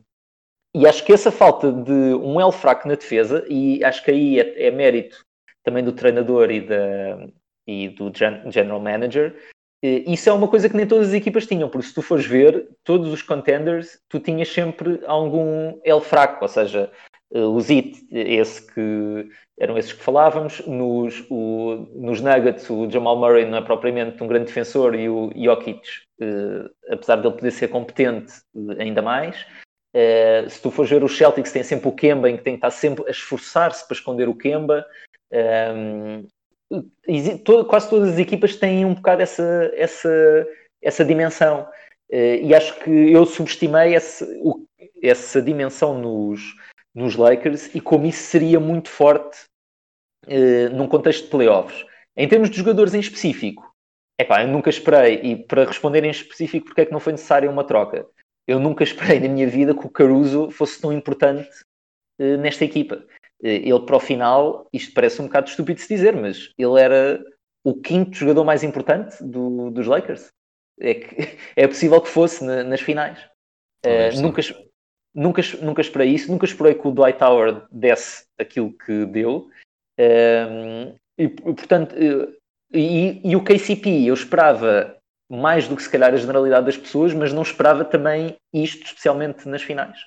[0.75, 4.39] e acho que essa falta de um L fraco na defesa, e acho que aí
[4.39, 5.25] é, é mérito
[5.63, 7.27] também do treinador e, da,
[7.67, 8.11] e do
[8.49, 9.35] general manager,
[9.83, 12.67] isso é uma coisa que nem todas as equipas tinham, porque se tu fores ver,
[12.83, 16.91] todos os contenders, tu tinhas sempre algum L fraco, ou seja,
[17.31, 23.45] os IT, esse que eram esses que falávamos, nos, o, nos Nuggets o Jamal Murray
[23.45, 25.81] não é propriamente um grande defensor e o Jokic,
[26.21, 28.33] eh, apesar de ele poder ser competente
[28.79, 29.45] ainda mais,
[29.93, 32.59] eh, se tu fores ver os Celtics tem sempre o Kemba em que tem que
[32.59, 34.85] estar sempre a esforçar-se para esconder o Kemba,
[35.31, 36.25] um,
[37.43, 40.47] todo, quase todas as equipas têm um bocado essa, essa,
[40.81, 41.67] essa dimensão.
[42.09, 44.65] Uh, e acho que eu subestimei esse, o,
[45.01, 46.41] essa dimensão nos,
[46.95, 49.45] nos Lakers e como isso seria muito forte
[50.25, 51.85] uh, num contexto de playoffs.
[52.15, 53.71] Em termos de jogadores em específico,
[54.19, 57.49] epá, eu nunca esperei, e para responder em específico porque é que não foi necessária
[57.49, 58.07] uma troca,
[58.47, 61.49] eu nunca esperei na minha vida que o Caruso fosse tão importante
[62.19, 63.05] uh, nesta equipa.
[63.43, 66.79] Eh, ele para o final, isto parece um bocado estúpido de se dizer, mas ele
[66.79, 67.23] era
[67.63, 70.29] o quinto jogador mais importante do, dos Lakers.
[70.79, 73.19] É, que, é possível que fosse na, nas finais.
[73.85, 74.41] Uh, nunca,
[75.13, 79.49] nunca, nunca esperei isso, nunca esperei que o Dwight Howard desse aquilo que deu.
[79.99, 82.33] Uh, e, portanto, uh,
[82.73, 84.95] e, e, o KCP, eu esperava
[85.29, 89.47] mais do que se calhar a generalidade das pessoas, mas não esperava também isto, especialmente
[89.47, 89.97] nas finais.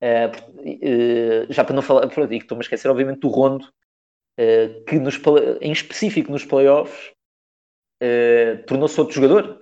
[0.00, 5.20] Uh, uh, já para não falar, estou-me a esquecer, obviamente, do Rondo, uh, que nos,
[5.60, 7.12] em específico nos playoffs
[8.68, 9.58] tornou-se outro jogador.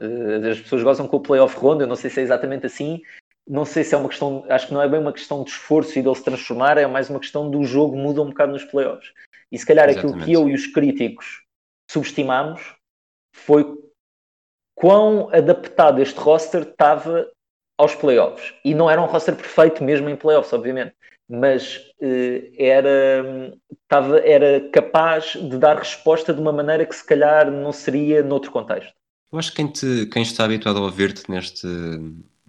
[0.50, 3.00] as pessoas gozam com o playoff Rondo, eu não sei se é exatamente assim,
[3.48, 5.98] não sei se é uma questão, acho que não é bem uma questão de esforço
[5.98, 9.10] e dele se transformar, é mais uma questão do jogo muda um bocado nos playoffs.
[9.50, 10.14] E se calhar exatamente.
[10.14, 11.44] aquilo que eu e os críticos
[11.90, 12.76] subestimamos
[13.34, 13.64] foi
[14.74, 17.26] quão adaptado este roster estava
[17.78, 18.54] aos playoffs.
[18.64, 20.94] E não era um roster perfeito mesmo em playoffs, obviamente,
[21.28, 23.52] mas uh, era,
[23.88, 28.50] tava, era capaz de dar resposta de uma maneira que se calhar não seria noutro
[28.50, 28.92] contexto.
[29.32, 31.66] Eu acho que quem, te, quem está habituado a ouvir-te neste,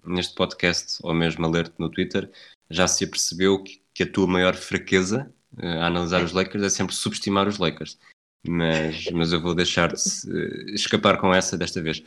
[0.04, 2.30] neste podcast ou mesmo a ler-te no Twitter
[2.70, 6.70] já se apercebeu que, que a tua maior fraqueza uh, a analisar os Lakers é
[6.70, 7.98] sempre subestimar os Lakers.
[8.46, 12.02] Mas, mas eu vou deixar-te uh, escapar com essa desta vez.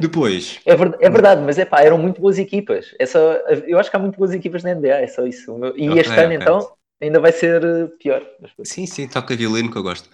[0.00, 0.60] Depois.
[0.66, 2.92] É, é verdade, mas é pá, eram muito boas equipas.
[2.98, 3.18] É só,
[3.66, 5.56] eu acho que há muito boas equipas na NBA, é só isso.
[5.76, 6.36] E okay, este ano, okay.
[6.36, 8.26] então, ainda vai ser eh, pior.
[8.64, 10.10] Sim, sim, toca violino que eu gosto.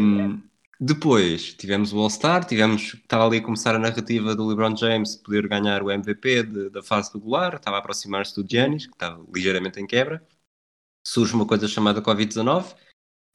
[0.00, 0.42] Um,
[0.80, 5.46] depois tivemos o All-Star, tivemos, estava ali a começar a narrativa do LeBron James poder
[5.46, 9.80] ganhar o MVP de, da fase regular, estava a aproximar-se do Giannis, que estava ligeiramente
[9.80, 10.20] em quebra.
[11.06, 12.76] Surge uma coisa chamada Covid-19, a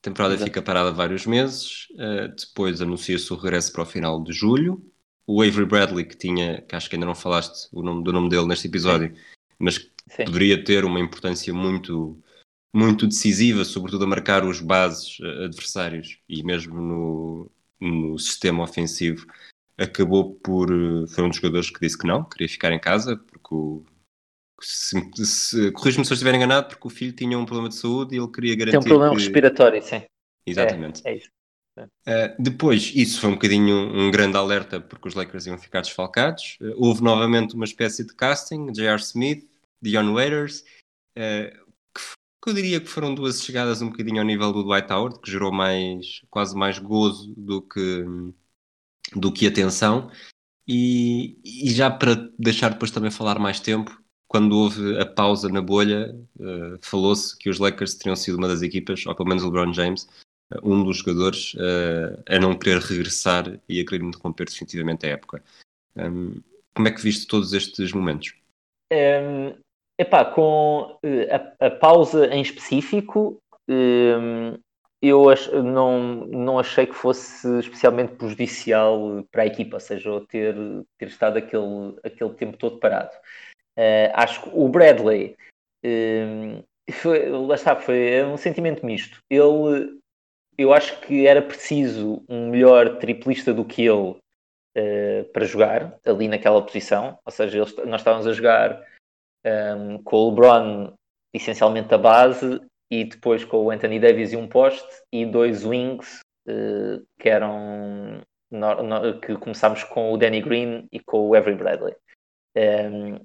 [0.01, 0.49] temporada Exato.
[0.49, 4.83] fica parada vários meses, uh, depois anuncia-se o regresso para o final de julho,
[5.29, 8.29] o Avery Bradley, que tinha, que acho que ainda não falaste o nome, do nome
[8.29, 9.15] dele neste episódio,
[9.59, 10.25] mas que Sim.
[10.25, 12.19] poderia ter uma importância muito,
[12.73, 19.27] muito decisiva, sobretudo a marcar os bases eh, adversários e mesmo no, no sistema ofensivo,
[19.77, 20.71] acabou por.
[20.71, 23.85] Eh, foi um dos jogadores que disse que não, queria ficar em casa, porque o.
[24.59, 28.15] Se, se, Corrijo-me se eu estiver enganado, porque o filho tinha um problema de saúde
[28.15, 28.79] e ele queria garantir.
[28.79, 29.21] Tem um problema que...
[29.21, 30.01] respiratório, sim.
[30.43, 31.03] Exatamente.
[31.05, 31.29] É, é isso.
[31.77, 36.57] Uh, depois, isso foi um bocadinho um grande alerta porque os Lakers iam ficar desfalcados.
[36.61, 39.01] Uh, houve novamente uma espécie de casting, J.R.
[39.01, 39.47] Smith,
[39.81, 40.61] Dion Waiters,
[41.17, 41.51] uh,
[41.93, 42.01] que,
[42.43, 45.31] que, eu diria que foram duas chegadas um bocadinho ao nível do Dwight Howard, que
[45.31, 48.05] gerou mais, quase mais gozo do que,
[49.15, 50.11] do que atenção.
[50.67, 55.61] E, e já para deixar depois também falar mais tempo, quando houve a pausa na
[55.61, 56.15] bolha,
[56.81, 60.07] falou-se que os Lakers teriam sido uma das equipas, ou pelo menos o LeBron James,
[60.63, 65.43] um dos jogadores uh, a não querer regressar e a querer interromper definitivamente a época.
[65.95, 66.41] Um,
[66.73, 68.33] como é que viste todos estes momentos?
[68.91, 69.55] Um,
[69.97, 74.57] epá, com uh, a, a, pausa em específico, um,
[75.01, 80.55] eu ach, não, não achei que fosse especialmente prejudicial para a equipa, ou seja, ter,
[80.97, 83.15] ter estado aquele, aquele tempo todo parado.
[83.77, 85.37] Uh, acho que o Bradley
[86.91, 89.19] foi, lá está, foi um sentimento misto.
[89.29, 89.99] Ele
[90.59, 94.17] eu acho que era preciso um melhor triplista do que ele
[94.77, 97.17] uh, para jogar ali naquela posição.
[97.25, 98.83] Ou seja, nós estávamos a jogar
[99.45, 100.93] um, ehm, com o LeBron
[101.33, 102.59] essencialmente a base
[102.91, 108.21] e depois com o Anthony Davis e um poste e dois wings uh, que eram
[108.51, 111.95] no, no, que começámos com o Danny Green e com o Avery Bradley.
[112.57, 113.17] Um, ehm,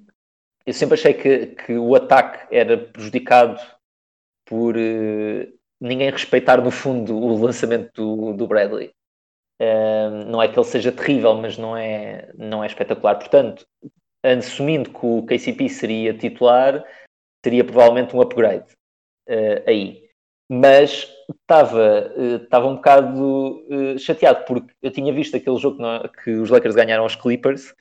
[0.65, 3.59] eu sempre achei que, que o ataque era prejudicado
[4.45, 8.91] por uh, ninguém respeitar no fundo o lançamento do, do Bradley.
[10.27, 13.15] não é que ele seja terrível, mas não é, não é espetacular.
[13.15, 13.65] Portanto,
[14.33, 16.83] assumindo que o KCP seria titular,
[17.45, 18.65] seria provavelmente um upgrade
[19.29, 20.03] uh, aí.
[20.49, 21.11] Mas
[21.41, 26.49] estava, uh, um bocado uh, chateado porque eu tinha visto aquele jogo que, que, os
[26.49, 27.73] Lakers ganharam aos Clippers,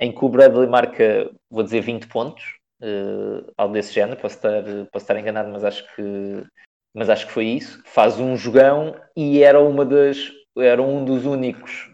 [0.00, 2.58] em que o Bradley marca, vou dizer, 20 pontos,
[3.56, 6.44] algo desse género, posso estar, posso estar enganado, mas acho que
[6.94, 7.82] mas acho que foi isso.
[7.84, 11.90] Faz um jogão e era uma das era um dos únicos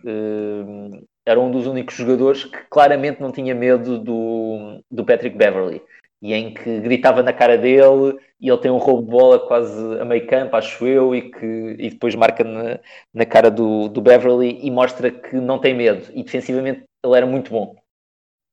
[1.25, 5.83] era um dos únicos jogadores que claramente não tinha medo do, do Patrick Beverly
[6.21, 10.01] e em que gritava na cara dele e ele tem um roubo de bola quase
[10.01, 12.81] a meio campo, acho eu, e que e depois marca na,
[13.15, 17.27] na cara do, do Beverly e mostra que não tem medo e defensivamente ele era
[17.27, 17.77] muito bom.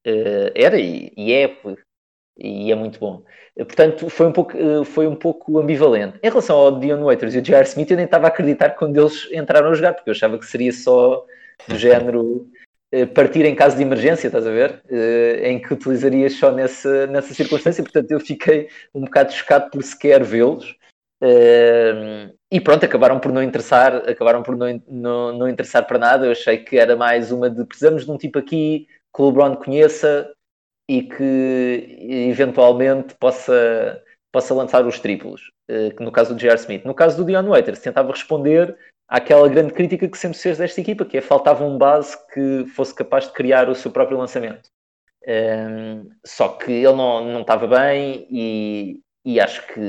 [0.06, 1.48] Uh, era e, e é
[2.38, 3.24] e é muito bom.
[3.56, 6.20] Portanto, foi um pouco, eh, foi um pouco ambivalente.
[6.22, 7.66] Em relação ao Dion Waiters e o J.R.
[7.66, 10.46] Smith, eu nem estava a acreditar quando eles entraram a jogar, porque eu achava que
[10.46, 11.26] seria só
[11.68, 12.50] do género
[12.92, 14.82] eh, partir em caso de emergência, estás a ver?
[14.90, 19.84] Eh, em que utilizarias só nessa, nessa circunstância, portanto eu fiquei um bocado chocado por
[19.84, 20.76] sequer vê-los.
[21.22, 26.26] Eh, e pronto, acabaram por não interessar, acabaram por não, não, não interessar para nada.
[26.26, 29.56] Eu achei que era mais uma de precisamos de um tipo aqui que o LeBron
[29.56, 30.30] conheça
[30.90, 31.98] e que
[32.30, 36.60] eventualmente possa, possa lançar os triplos, que no caso do J.R.
[36.60, 36.86] Smith.
[36.86, 38.78] No caso do Dion Waiters, tentava responder
[39.08, 42.66] àquela grande crítica que sempre se fez desta equipa, que é faltava um base que
[42.68, 44.70] fosse capaz de criar o seu próprio lançamento.
[45.28, 49.82] Um, só que ele não, não estava bem e, e acho que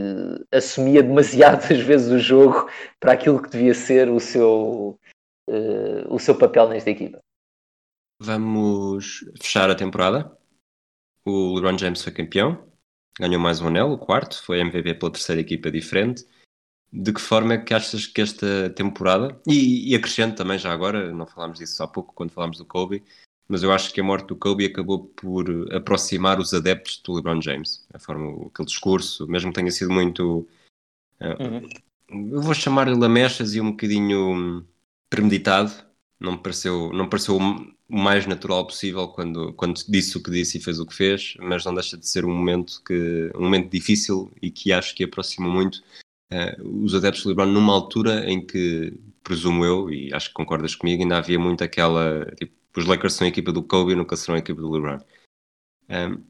[0.50, 4.98] assumia demasiadas vezes o jogo para aquilo que devia ser o seu,
[5.48, 7.18] uh, o seu papel nesta equipa.
[8.18, 10.34] Vamos fechar a temporada.
[11.26, 12.64] O LeBron James foi campeão,
[13.18, 16.24] ganhou mais um anel, o quarto, foi MVP pela terceira equipa diferente
[16.92, 21.12] de que forma é que achas que esta temporada, e, e acrescento também já agora,
[21.12, 23.02] não falámos disso há pouco quando falámos do Kobe,
[23.48, 27.40] mas eu acho que a morte do Kobe acabou por aproximar os adeptos do LeBron
[27.40, 27.86] James.
[27.92, 30.48] A forma, aquele discurso, mesmo que tenha sido muito.
[31.20, 32.32] Uh, uhum.
[32.32, 34.66] Eu vou chamar-lhe lamechas e um bocadinho
[35.08, 35.72] premeditado.
[36.18, 37.38] Não me pareceu, não me pareceu
[37.88, 41.34] o mais natural possível quando, quando disse o que disse e fez o que fez,
[41.38, 45.04] mas não deixa de ser um momento, que, um momento difícil e que acho que
[45.04, 45.76] aproxima muito
[46.32, 50.74] uh, os adeptos do LeBron numa altura em que, presumo eu, e acho que concordas
[50.74, 54.16] comigo, ainda havia muito aquela, tipo, os Lakers são a equipa do Kobe e nunca
[54.16, 54.98] serão a equipa do LeBron.
[55.88, 56.24] Um,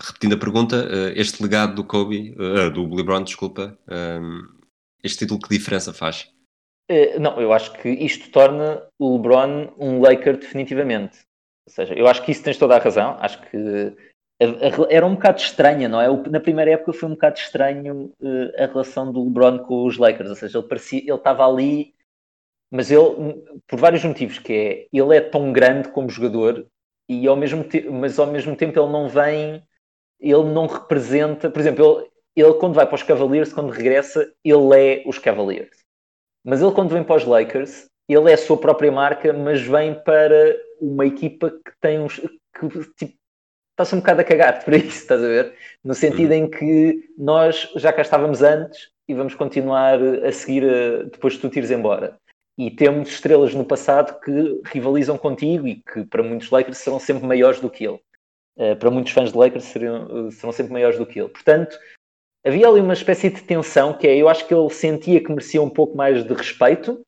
[0.00, 4.42] repetindo a pergunta, uh, este legado do Kobe, uh, do LeBron, desculpa, um,
[5.02, 6.28] este título que diferença faz?
[7.20, 11.18] Não, eu acho que isto torna o LeBron um Laker definitivamente.
[11.66, 13.16] Ou seja, eu acho que isso tens toda a razão.
[13.20, 13.96] Acho que
[14.90, 16.08] era um bocado estranha, não é?
[16.28, 20.28] Na primeira época foi um bocado estranho uh, a relação do LeBron com os Lakers,
[20.28, 21.94] ou seja, ele parecia, ele estava ali,
[22.70, 26.66] mas ele, por vários motivos, que é, ele é tão grande como jogador
[27.08, 29.62] e ao mesmo tempo, mas ao mesmo tempo ele não vem,
[30.20, 32.00] ele não representa, por exemplo,
[32.36, 35.75] ele, ele quando vai para os Cavaliers, quando regressa, ele é os Cavaliers.
[36.46, 39.94] Mas ele quando vem para os Lakers, ele é a sua própria marca, mas vem
[39.94, 43.14] para uma equipa que tem uns que tipo,
[43.72, 45.54] está-se um bocado a cagar para isso, estás a ver?
[45.82, 51.02] No sentido em que nós já cá estávamos antes e vamos continuar a seguir a,
[51.02, 52.16] depois de tu te ires embora.
[52.56, 57.26] E temos estrelas no passado que rivalizam contigo e que para muitos Lakers serão sempre
[57.26, 58.00] maiores do que ele.
[58.56, 61.28] Uh, para muitos fãs de Lakers serão, serão sempre maiores do que ele.
[61.28, 61.76] Portanto,
[62.46, 65.60] havia ali uma espécie de tensão que é, eu acho que ele sentia que merecia
[65.60, 67.00] um pouco mais de respeito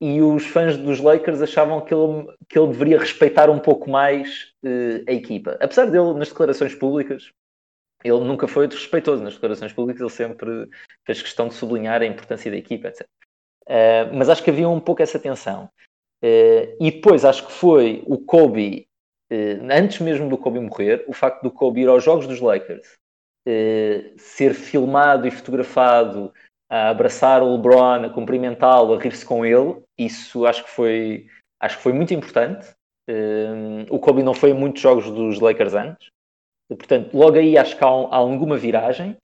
[0.00, 4.52] e os fãs dos Lakers achavam que ele, que ele deveria respeitar um pouco mais
[4.64, 5.56] uh, a equipa.
[5.60, 7.30] Apesar dele, nas declarações públicas,
[8.02, 10.68] ele nunca foi desrespeitoso nas declarações públicas, ele sempre
[11.06, 13.06] fez questão de sublinhar a importância da equipa, etc.
[13.68, 15.70] Uh, mas acho que havia um pouco essa tensão.
[16.20, 18.88] Uh, e depois acho que foi o Kobe,
[19.70, 22.98] antes mesmo do Kobe morrer, o facto do Kobe ir aos jogos dos Lakers,
[24.16, 26.32] ser filmado e fotografado
[26.70, 29.82] a abraçar o LeBron, a cumprimentá-lo, a rir-se com ele.
[29.98, 31.26] Isso acho que foi,
[31.60, 32.70] acho que foi muito importante.
[33.10, 36.08] Um, o Kobe não foi em muitos jogos dos Lakers antes.
[36.68, 39.16] Portanto, logo aí acho que há, há alguma viragem.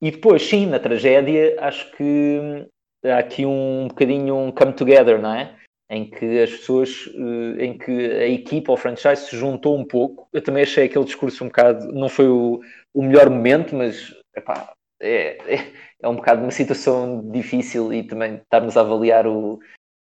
[0.00, 2.68] E depois, sim, na tragédia, acho que
[3.04, 5.56] há aqui um bocadinho um come together, não é?
[5.90, 10.28] Em que as pessoas, eh, em que a equipa, o franchise se juntou um pouco.
[10.32, 12.60] Eu também achei aquele discurso um bocado, não foi o,
[12.94, 18.36] o melhor momento, mas epá, é, é, é um bocado uma situação difícil e também
[18.36, 19.60] estarmos a avaliar o,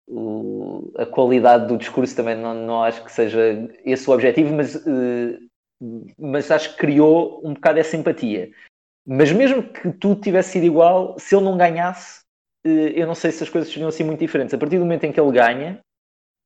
[0.08, 3.40] o, a qualidade do discurso também não, não acho que seja
[3.84, 5.38] esse o objetivo, mas, uh,
[6.18, 8.50] mas acho que criou um bocado essa empatia.
[9.06, 12.22] Mas mesmo que tudo tivesse sido igual, se ele não ganhasse,
[12.66, 14.54] uh, eu não sei se as coisas seriam assim muito diferentes.
[14.54, 15.80] A partir do momento em que ele ganha,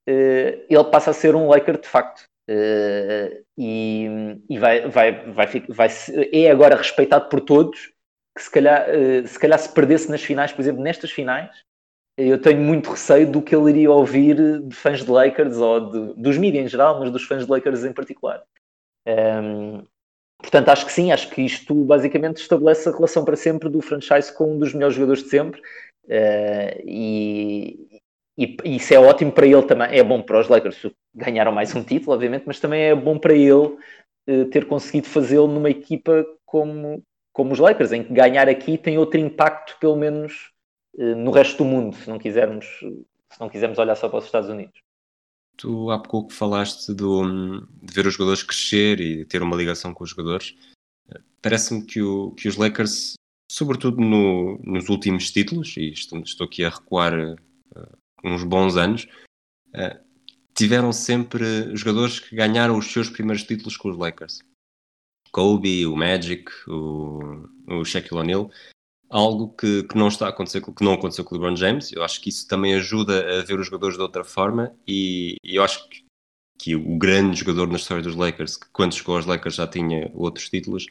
[0.04, 2.24] ele passa a ser um Laker de facto.
[2.48, 4.08] Uh, e,
[4.50, 5.88] e vai, vai, vai, vai,
[6.32, 7.92] é agora respeitado por todos
[8.36, 11.50] que se calhar, uh, se calhar se perdesse nas finais, por exemplo, nestas finais,
[12.16, 16.20] eu tenho muito receio do que ele iria ouvir de fãs de Lakers ou de,
[16.20, 18.42] dos mídias em geral, mas dos fãs de Lakers em particular.
[19.06, 19.82] Um, ehm,
[20.38, 24.34] portanto, acho que sim, acho que isto basicamente estabelece a relação para sempre do franchise
[24.34, 25.60] com um dos melhores jogadores de sempre.
[26.04, 27.91] Uh, e,
[28.36, 29.88] e, isso é ótimo para ele também.
[29.90, 33.34] É bom para os Lakers, ganharam mais um título, obviamente, mas também é bom para
[33.34, 33.76] ele
[34.28, 37.02] uh, ter conseguido fazê-lo numa equipa como,
[37.32, 40.50] como os Lakers, em que ganhar aqui tem outro impacto, pelo menos
[40.94, 44.24] uh, no resto do mundo, se não quisermos, se não quisermos olhar só para os
[44.24, 44.80] Estados Unidos.
[45.56, 50.02] Tu há pouco falaste do, de ver os jogadores crescer e ter uma ligação com
[50.02, 50.56] os jogadores.
[51.42, 52.00] Parece-me que,
[52.36, 53.14] que os Lakers,
[53.50, 59.08] sobretudo no, nos últimos títulos, e estou, estou aqui a recuar uh, uns bons anos,
[59.74, 59.98] uh,
[60.54, 64.40] tiveram sempre jogadores que ganharam os seus primeiros títulos com os Lakers.
[65.30, 68.50] Kobe, o Magic, o, o Shaquille O'Neal,
[69.08, 71.90] algo que, que, não está a acontecer, que não aconteceu com o LeBron James.
[71.92, 75.56] Eu acho que isso também ajuda a ver os jogadores de outra forma e, e
[75.56, 76.04] eu acho que,
[76.58, 80.10] que, o grande jogador na história dos Lakers, que quando chegou aos Lakers já tinha
[80.14, 80.86] outros títulos,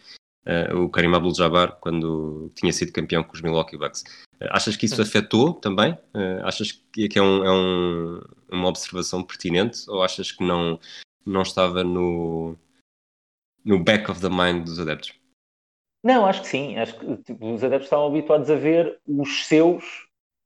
[0.46, 4.04] uh, o Karim Abdul-Jabbar, quando tinha sido campeão com os Milwaukee Bucks.
[4.50, 5.94] Achas que isso afetou também?
[6.14, 8.22] Uh, achas que, é, um, é um,
[8.52, 10.80] uma observação pertinente ou achas que não,
[11.26, 12.56] não estava no,
[13.64, 15.14] no back of the mind dos adeptos?
[16.04, 16.78] Não, acho que sim.
[16.78, 19.84] Acho que tipo, os adeptos estavam habituados a ver os seus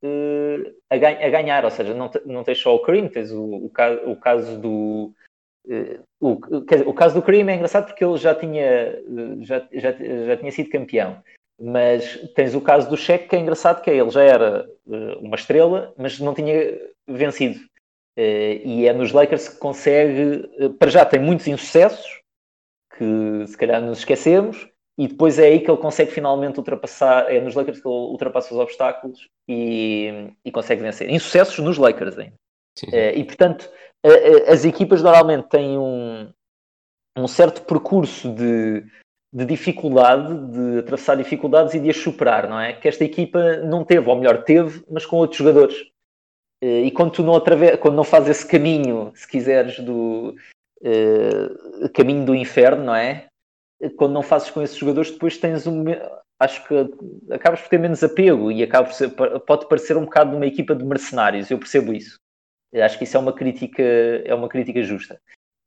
[0.03, 3.69] uh, a, a, ganhar, ou seja, não, não tens só o Kareem, tens o, o,
[3.69, 5.13] caso, o caso do.
[5.67, 8.99] Uh, o, dizer, o caso do Kareem é engraçado porque ele já tinha,
[9.41, 11.21] já, já, já tinha sido campeão.
[11.59, 15.19] Mas tens o caso do Cheque que é engraçado, que é ele já era uh,
[15.19, 17.59] uma estrela, mas não tinha vencido.
[18.17, 22.21] Uh, e é nos Lakers que consegue, uh, para já tem muitos insucessos,
[22.97, 27.39] que se calhar nos esquecemos, e depois é aí que ele consegue finalmente ultrapassar, é
[27.39, 31.09] nos Lakers que ele ultrapassa os obstáculos e, e consegue vencer.
[31.09, 32.35] Insucessos nos Lakers ainda.
[33.13, 33.69] e portanto,
[34.47, 36.31] as equipas normalmente têm um,
[37.17, 38.83] um certo percurso de
[39.35, 42.71] de dificuldade, de atravessar dificuldades e de as superar, não é?
[42.71, 45.75] Que esta equipa não teve, ou melhor, teve, mas com outros jogadores.
[46.63, 47.75] Eh, e quando tu não, atrave...
[47.75, 50.37] quando não fazes esse caminho, se quiseres, do
[50.81, 53.25] uh, caminho do inferno, não é?
[53.97, 55.83] Quando não fazes com esses jogadores, depois tens um.
[56.39, 59.09] Acho que acabas por ter menos apego e acaba ser...
[59.09, 61.51] pode parecer um bocado de uma equipa de mercenários.
[61.51, 62.15] Eu percebo isso.
[62.73, 65.21] Acho que isso é uma crítica, é uma crítica justa.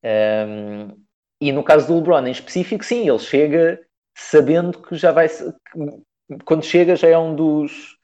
[0.04, 1.04] Um,
[1.40, 3.80] e no caso do LeBron em específico, sim, ele chega
[4.16, 5.28] sabendo que já vai.
[5.28, 7.96] Que, quando chega, já é um dos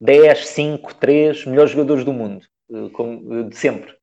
[0.00, 3.96] 10, 5, 3 melhores jogadores do mundo, eh, de sempre.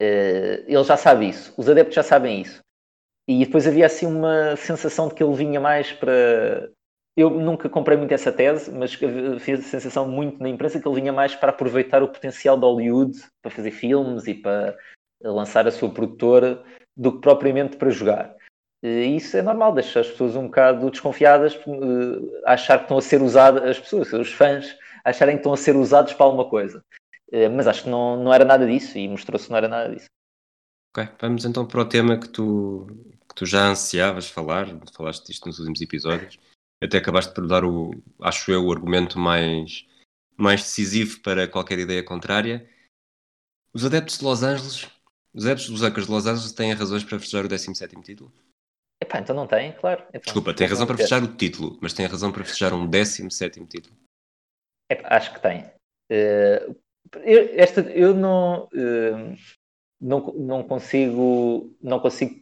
[0.00, 2.62] Eh, ele já sabe isso, os adeptos já sabem isso.
[3.28, 6.70] E depois havia assim uma sensação de que ele vinha mais para.
[7.16, 11.00] Eu nunca comprei muito essa tese, mas fiz a sensação muito na imprensa que ele
[11.00, 14.76] vinha mais para aproveitar o potencial de Hollywood para fazer filmes e para
[15.22, 16.62] lançar a sua produtora
[16.96, 18.34] do que propriamente para jogar.
[18.82, 23.02] E isso é normal, deixa as pessoas um bocado desconfiadas, uh, achar que estão a
[23.02, 26.84] ser usadas, as pessoas, os fãs, acharem que estão a ser usados para alguma coisa.
[27.32, 29.94] Uh, mas acho que não, não era nada disso e mostrou-se que não era nada
[29.94, 30.06] disso.
[30.94, 32.86] Ok, vamos então para o tema que tu,
[33.28, 36.38] que tu já ansiavas falar, falaste disto nos últimos episódios,
[36.82, 39.86] até acabaste por dar o, acho eu, o argumento mais,
[40.36, 42.68] mais decisivo para qualquer ideia contrária.
[43.74, 44.90] Os adeptos de Los Angeles
[45.34, 48.32] os adeptos dos Lakers de Los Angeles têm razões para festejar o 17 título?
[49.02, 50.04] Epá, então não têm, claro.
[50.10, 53.64] Então, Desculpa, tem razão para festejar o título, mas tem razão para festejar um 17
[53.66, 53.96] título?
[54.90, 55.64] Epá, acho que tem.
[56.10, 56.76] Uh,
[57.24, 59.36] eu, esta, eu não, uh,
[60.00, 61.74] não, não consigo.
[61.80, 62.41] Não consigo.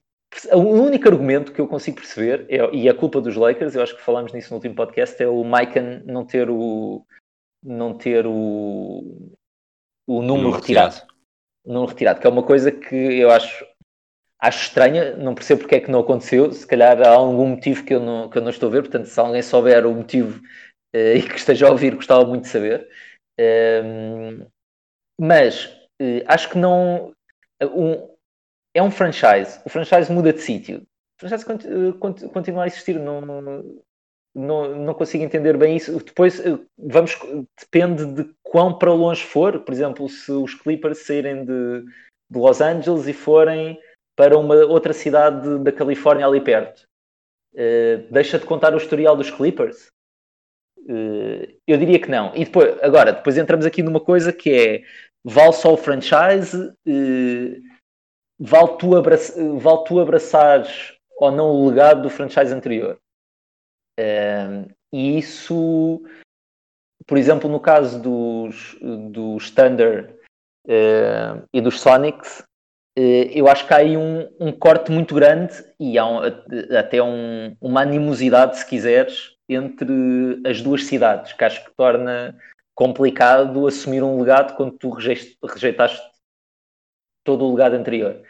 [0.52, 3.96] O único argumento que eu consigo perceber, é, e a culpa dos Lakers, eu acho
[3.96, 7.04] que falámos nisso no último podcast, é o Maiken não ter o.
[7.62, 9.32] não ter o.
[10.06, 10.94] o número retirado.
[10.94, 11.10] retirado
[11.64, 13.64] não retirado, que é uma coisa que eu acho,
[14.38, 17.94] acho estranha, não percebo porque é que não aconteceu, se calhar há algum motivo que
[17.94, 20.40] eu não, que eu não estou a ver, portanto, se alguém souber o motivo
[20.94, 22.88] uh, e que esteja a ouvir, gostava muito de saber.
[23.38, 24.46] Uh,
[25.20, 25.66] mas
[26.00, 27.12] uh, acho que não.
[27.62, 28.09] Um,
[28.74, 30.86] é um franchise, o franchise muda de sítio.
[31.16, 31.44] O franchise
[32.32, 33.20] continua a existir, não,
[34.34, 35.98] não, não consigo entender bem isso.
[35.98, 36.42] Depois
[36.78, 37.18] vamos
[37.58, 39.60] depende de quão para longe for.
[39.60, 43.78] Por exemplo, se os Clippers saírem de, de Los Angeles e forem
[44.16, 46.86] para uma outra cidade da Califórnia ali perto,
[47.54, 49.88] uh, deixa de contar o historial dos Clippers?
[50.78, 52.34] Uh, eu diria que não.
[52.34, 54.82] E depois, agora, depois entramos aqui numa coisa que é
[55.24, 56.56] vale só o franchise?
[56.86, 57.69] Uh,
[58.40, 62.98] vale, tu abraça, vale tu abraçares ou não o legado do franchise anterior?
[63.98, 66.02] Uh, e isso,
[67.06, 68.76] por exemplo, no caso dos,
[69.10, 70.16] dos Thunder
[70.66, 72.40] uh, e dos Sonics,
[72.98, 76.20] uh, eu acho que há aí um, um corte muito grande e há um,
[76.76, 82.36] até um, uma animosidade, se quiseres, entre as duas cidades, que acho que torna
[82.74, 86.09] complicado assumir um legado quando tu rejeitaste
[87.24, 88.22] todo o legado anterior.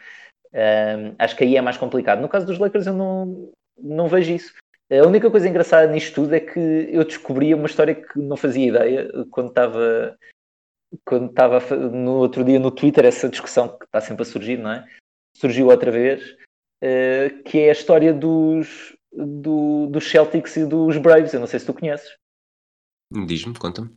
[0.53, 2.21] Um, acho que aí é mais complicado.
[2.21, 4.53] No caso dos Lakers, eu não, não vejo isso.
[4.91, 8.67] A única coisa engraçada nisto tudo é que eu descobri uma história que não fazia
[8.67, 10.17] ideia quando estava
[11.05, 14.71] quando estava no outro dia no Twitter essa discussão que está sempre a surgir, não
[14.71, 14.85] é?
[15.37, 16.35] Surgiu outra vez,
[16.83, 21.33] uh, que é a história dos, do, dos Celtics e dos Braves.
[21.33, 22.13] Eu não sei se tu conheces.
[23.25, 23.89] Diz-me, conta-me.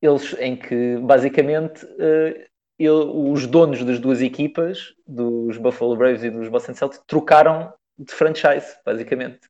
[0.00, 2.46] Eles, em que basicamente uh,
[2.78, 8.76] os donos das duas equipas, dos Buffalo Braves e dos Boston Celtics, trocaram de franchise,
[8.84, 9.40] basicamente.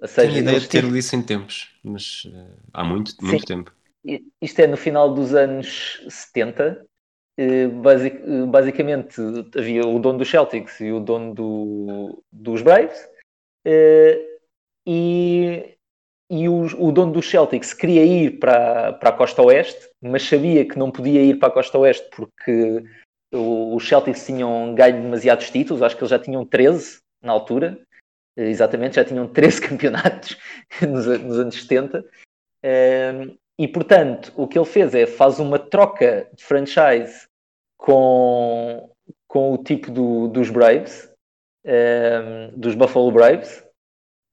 [0.00, 3.44] Ou seja, Tenho ideia de ter lido isso em tempos, mas uh, há muito, muito
[3.44, 3.72] tempo.
[4.40, 6.86] Isto é no final dos anos 70.
[7.38, 9.20] Uh, basic, uh, basicamente
[9.56, 12.98] havia o dono dos Celtics e o dono do, dos Braves.
[14.86, 15.76] e
[16.30, 20.66] e o, o, dono dos Celtics queria ir para, para a costa oeste, mas sabia
[20.66, 22.82] que não podia ir para a costa oeste porque
[23.32, 27.78] os Celtics tinham ganho demasiados títulos, acho que eles já tinham 13 na altura,
[28.36, 30.38] exatamente, já tinham 13 campeonatos
[30.80, 32.04] nos, nos anos 70.
[32.64, 37.26] Um, e portanto, o que ele fez é faz uma troca de franchise
[37.76, 38.90] com,
[39.28, 41.10] com o tipo do, dos Braves,
[41.64, 43.64] um, dos Buffalo Braves,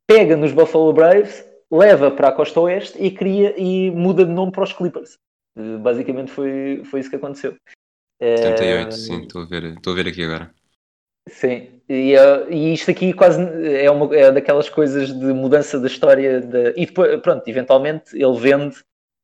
[0.07, 4.51] pega nos Buffalo Braves, leva para a costa oeste e cria e muda de nome
[4.51, 5.17] para os Clippers.
[5.81, 7.55] Basicamente foi, foi isso que aconteceu.
[8.21, 10.53] 78, uh, sim, estou a, ver, estou a ver aqui agora.
[11.27, 15.87] Sim, e, uh, e, isto aqui quase é, uma, é daquelas coisas de mudança da
[15.87, 16.41] história.
[16.41, 18.77] De, e depois, pronto, eventualmente ele vende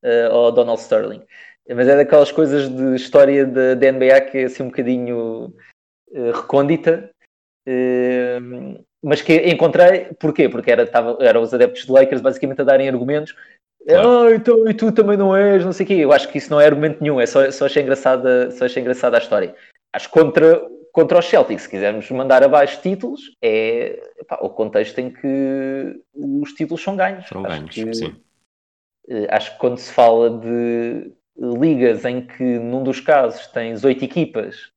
[0.03, 1.23] uh, ao Donald Sterling.
[1.69, 5.53] Mas é daquelas coisas de história da NBA que é assim um bocadinho
[6.11, 7.11] uh, recôndita.
[7.67, 10.47] Uh, mas que encontrei, porquê?
[10.47, 13.35] Porque era, tava, eram os adeptos de Lakers basicamente a darem argumentos.
[13.85, 14.27] Claro.
[14.27, 15.93] Ah, então e tu também não és, não sei o quê.
[15.95, 18.81] Eu acho que isso não é argumento nenhum, é só, só, achei, engraçada, só achei
[18.81, 19.55] engraçada a história.
[19.93, 20.61] Acho que contra,
[20.91, 26.53] contra os Celtics, se quisermos mandar abaixo títulos, é epá, o contexto em que os
[26.53, 27.27] títulos são ganhos.
[27.27, 28.15] São ganhos, que, sim.
[29.09, 34.03] Eh, acho que quando se fala de ligas em que num dos casos tens oito
[34.03, 34.71] equipas,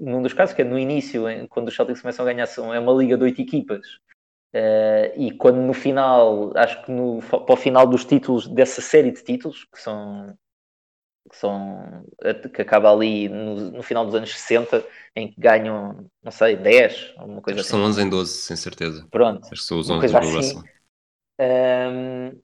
[0.00, 2.78] num dos casos que é no início, quando os Celtics começam a ganhar, são, é
[2.78, 3.86] uma liga de oito equipas,
[4.54, 9.10] uh, e quando no final, acho que no, para o final dos títulos, dessa série
[9.10, 10.36] de títulos, que são
[11.28, 12.04] que, são,
[12.54, 17.14] que acaba ali no, no, final dos anos 60, em que ganham, não sei, 10,
[17.16, 17.78] alguma coisa Acho assim.
[17.78, 19.06] São 11 em 12, sem certeza.
[19.10, 19.44] Pronto.
[19.44, 20.62] Acho que são os 11 do assim.
[21.40, 22.40] Um,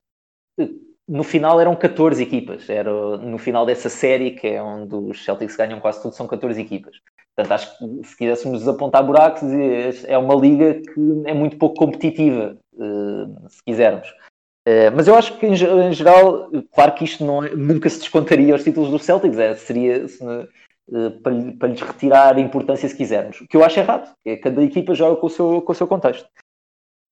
[1.09, 2.69] no final eram 14 equipas.
[2.69, 6.61] Era no final dessa série, que é onde os Celtics ganham quase tudo, são 14
[6.61, 6.97] equipas.
[7.35, 9.43] Portanto, acho que se quiséssemos apontar buracos,
[10.05, 14.13] é uma liga que é muito pouco competitiva, eh, se quisermos.
[14.67, 18.53] Eh, mas eu acho que, em, geral, claro que isto não, é, nunca se descontaria
[18.53, 19.39] aos títulos dos Celtics.
[19.39, 23.41] É, seria se, eh, para, para, lhes retirar importância, se quisermos.
[23.41, 24.15] O que eu acho errado.
[24.25, 26.29] É cada equipa joga com o seu, com o seu contexto.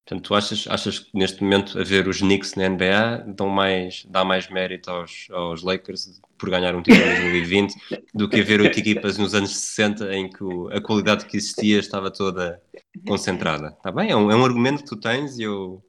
[0.05, 4.05] Portanto, tu achas, achas que neste momento a ver os Knicks na NBA dão mais,
[4.07, 7.75] dá mais mérito aos, aos Lakers por ganhar um título em 2020
[8.15, 11.37] do que a ver oito equipas nos anos 60 em que o, a qualidade que
[11.37, 12.61] existia estava toda
[13.07, 13.69] concentrada?
[13.69, 14.11] Está bem?
[14.11, 15.83] É um, é um argumento que tu tens e eu,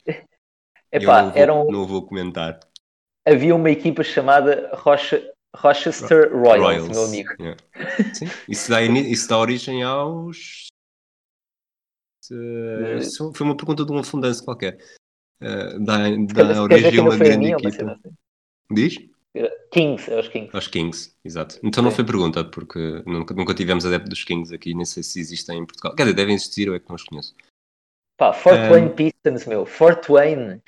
[0.91, 2.59] Epá, eu não, vou, não vou comentar.
[3.25, 5.23] Havia uma equipa chamada Rocha,
[5.55, 7.29] Rochester Royals, Royals, meu amigo.
[7.39, 7.57] Yeah.
[8.13, 10.70] Sim, isso dá, isso dá origem aos
[12.29, 14.77] Uh, foi uma pergunta de um afundanço qualquer.
[15.41, 16.09] Uh, dá
[16.43, 17.91] dá origem a uma grande equipa.
[17.91, 18.15] Assim.
[18.69, 18.97] Diz?
[19.71, 20.49] Kings, é os Kings.
[20.53, 21.57] Aos Kings, exato.
[21.63, 25.19] Então não foi pergunta, porque nunca, nunca tivemos adepto dos Kings aqui, nem sei se
[25.19, 25.95] existem em Portugal.
[25.95, 27.33] Quer dizer, devem existir, ou é que não os conheço.
[28.17, 29.65] Pá, Fort um, Wayne Pistons, meu.
[29.65, 30.61] Fort Wayne.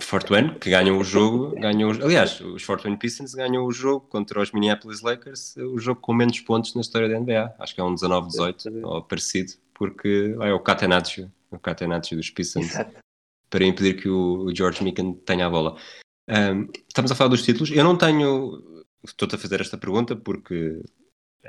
[0.00, 4.06] Fort Wayne, que ganham o jogo, ganham, aliás, os Fort Wayne Pistons ganham o jogo
[4.08, 7.54] contra os Minneapolis Lakers, o jogo com menos pontos na história da NBA.
[7.60, 12.72] Acho que é um 19-18, ou parecido porque é o Catenaccio, o Catenaccio dos Pistons,
[13.50, 15.76] para impedir que o, o George Mikan tenha a bola.
[16.28, 17.70] Um, estamos a falar dos títulos.
[17.70, 18.84] Eu não tenho.
[19.04, 20.82] Estou-te a fazer esta pergunta porque.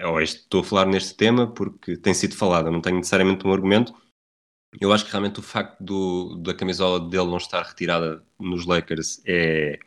[0.03, 2.67] Ou estou a falar neste tema porque tem sido falado.
[2.67, 3.93] Eu não tenho necessariamente um argumento.
[4.79, 9.21] Eu acho que realmente o facto do, da camisola dele não estar retirada nos Lakers
[9.25, 9.79] é,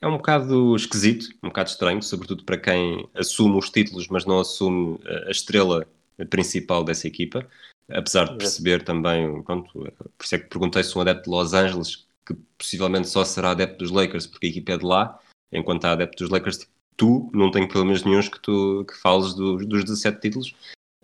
[0.00, 4.40] é um bocado esquisito, um bocado estranho, sobretudo para quem assume os títulos, mas não
[4.40, 5.86] assume a estrela
[6.24, 7.48] principal dessa equipa.
[7.90, 11.54] Apesar de perceber também, pronto, por isso é que perguntei se um adepto de Los
[11.54, 15.18] Angeles, que possivelmente só será adepto dos Lakers porque a equipa é de lá,
[15.50, 19.32] enquanto há adepto dos Lakers, tipo, tu, não tenho problemas nenhums que tu que fales
[19.32, 20.54] do, dos 17 títulos.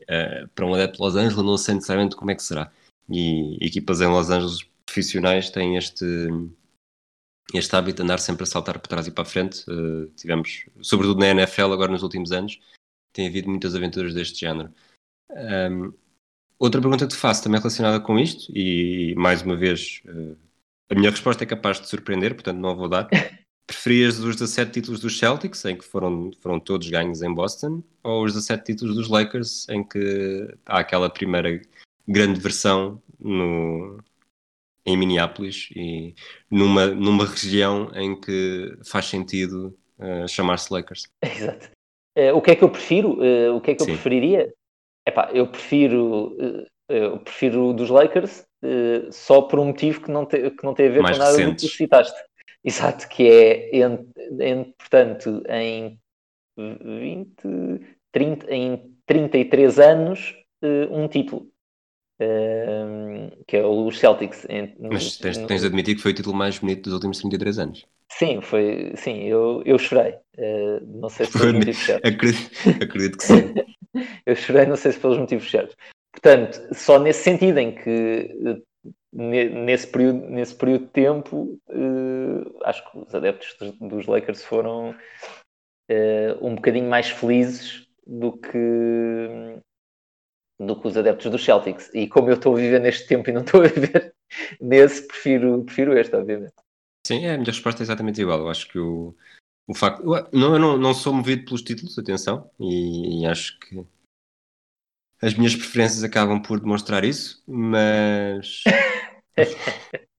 [0.02, 2.70] Uh, para um adepto de Los Angeles, não sei necessariamente como é que será.
[3.08, 6.04] E equipas em Los Angeles profissionais têm este,
[7.54, 9.64] este hábito de andar sempre a saltar para trás e para a frente.
[9.70, 12.60] Uh, tivemos, sobretudo na NFL, agora nos últimos anos,
[13.12, 14.74] tem havido muitas aventuras deste género.
[15.30, 15.92] Um,
[16.58, 20.36] outra pergunta que te faço também relacionada com isto, e mais uma vez, uh,
[20.90, 23.08] a minha resposta é capaz de surpreender, portanto não a vou dar.
[23.66, 28.24] Preferias os 17 títulos dos Celtics, em que foram, foram todos ganhos em Boston, ou
[28.24, 31.62] os 17 títulos dos Lakers, em que há aquela primeira
[32.06, 33.98] grande versão no,
[34.84, 36.14] em Minneapolis e
[36.50, 41.08] numa, numa região em que faz sentido uh, chamar-se Lakers?
[41.22, 41.70] Exato.
[42.16, 43.14] Uh, o que é que eu prefiro?
[43.14, 43.92] Uh, o que é que eu Sim.
[43.92, 44.52] preferiria?
[45.06, 46.36] Epá, eu prefiro,
[46.88, 48.46] eu prefiro dos Lakers
[49.10, 51.36] só por um motivo que não, te, que não tem a ver Mais com nada
[51.36, 51.62] recentes.
[51.62, 52.18] do que tu citaste.
[52.64, 54.08] Exato, que é, em,
[54.40, 55.98] em, portanto, em
[56.56, 57.34] 20,
[58.10, 61.46] 30, em 33 anos, uh, um título.
[63.46, 64.46] Que é os Celtics.
[64.78, 67.86] Mas tens, tens de admitir que foi o título mais bonito dos últimos 33 anos.
[68.08, 70.14] Sim, foi, sim, eu, eu chorei.
[70.86, 72.10] Não sei se motivos certos.
[72.10, 73.54] Acredito, acredito que sim.
[74.26, 75.76] eu chorei, não sei se pelos motivos certos.
[76.12, 78.62] Portanto, só nesse sentido em que
[79.14, 86.46] nesse período, nesse período de tempo, uh, acho que os adeptos dos, Lakers foram uh,
[86.46, 89.60] um bocadinho mais felizes do que,
[90.60, 91.90] do que os adeptos dos Celtics.
[91.94, 94.14] E como eu estou a viver neste tempo e não estou a viver
[94.60, 96.54] nesse, prefiro, prefiro este, obviamente.
[97.06, 98.40] Sim, é, a minha resposta é exatamente igual.
[98.40, 99.14] Eu acho que o,
[99.66, 100.02] o facto.
[100.02, 103.84] Eu, não, eu não, não sou movido pelos títulos, atenção, e, e acho que
[105.22, 108.62] as minhas preferências acabam por demonstrar isso, mas.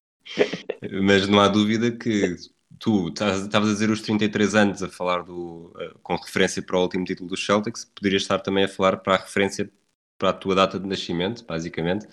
[1.04, 2.36] Mas não há dúvida que
[2.80, 5.74] tu estavas a dizer os 33 anos a falar do,
[6.04, 9.18] com referência para o último título do Celtics, poderias estar também a falar para a
[9.18, 9.72] referência
[10.18, 12.08] para a tua data de nascimento, basicamente.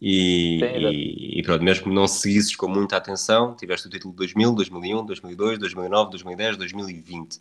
[0.00, 4.18] E, e, e pronto, mesmo que não seguisses com muita atenção, tiveste o título de
[4.18, 7.40] 2000, 2001, 2002, 2009, 2010, 2020.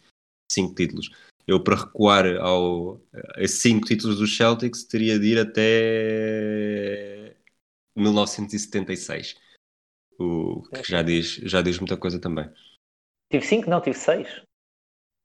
[0.52, 1.12] Cinco títulos.
[1.46, 3.02] Eu, para recuar ao,
[3.36, 7.36] a cinco títulos dos Celtics, teria de ir até
[7.96, 9.36] 1976.
[10.18, 12.50] O que já diz, já diz muita coisa também.
[13.30, 13.70] Tive 5?
[13.70, 14.44] Não, tive 6.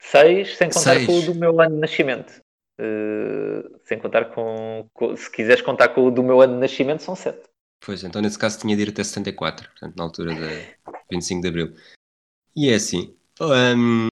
[0.01, 1.07] 6 sem contar seis.
[1.07, 2.41] com o do meu ano de nascimento.
[2.81, 7.03] Uh, sem contar com, com, Se quiseres contar com o do meu ano de nascimento,
[7.03, 7.41] são 7.
[7.85, 10.77] Pois, então nesse caso tinha de ir até 74, portanto, na altura de
[11.11, 11.75] 25 de Abril.
[12.57, 13.17] E é assim.
[13.41, 14.09] Um,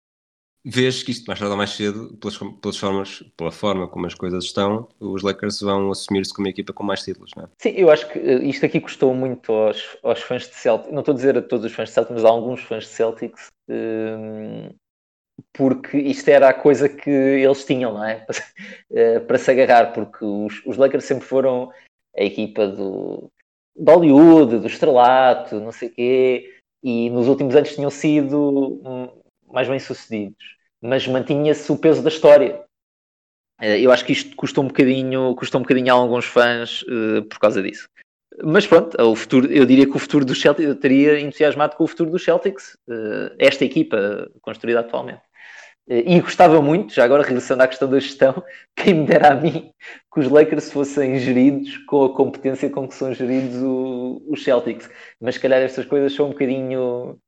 [0.65, 4.15] vês que isto mais tarde ou mais cedo, pelas, pelas formas, pela forma como as
[4.15, 7.49] coisas estão, os Lakers vão assumir-se como equipa com mais títulos, não é?
[7.61, 11.01] Sim, eu acho que eh, isto aqui custou muito aos, aos fãs de Celtics, não
[11.01, 13.49] estou a dizer a todos os fãs de Celtics, mas a alguns fãs de Celtics,
[13.69, 14.71] um,
[15.53, 18.17] porque isto era a coisa que eles tinham, não é?
[18.17, 18.37] Para,
[18.93, 21.73] eh, para se agarrar, porque os, os Lakers sempre foram
[22.17, 23.31] a equipa do,
[23.77, 28.81] do Hollywood, do estrelato, não sei o quê, e nos últimos anos tinham sido
[29.47, 32.63] mais bem sucedidos, mas mantinha-se o peso da história.
[33.61, 37.23] Eh, eu acho que isto custou um bocadinho, custou um bocadinho a alguns fãs uh,
[37.29, 37.89] por causa disso.
[38.43, 41.85] Mas pronto, o futuro, eu diria que o futuro do Celtics, eu estaria entusiasmado com
[41.85, 45.21] o futuro do Celtics, uh, esta equipa construída atualmente.
[45.89, 48.43] Uh, e gostava muito, já agora regressando à questão da gestão,
[48.75, 49.71] quem me dera a mim
[50.13, 53.57] que os Lakers fossem geridos com a competência com que são geridos
[54.27, 54.91] os Celtics.
[55.21, 57.19] Mas se calhar estas coisas são um bocadinho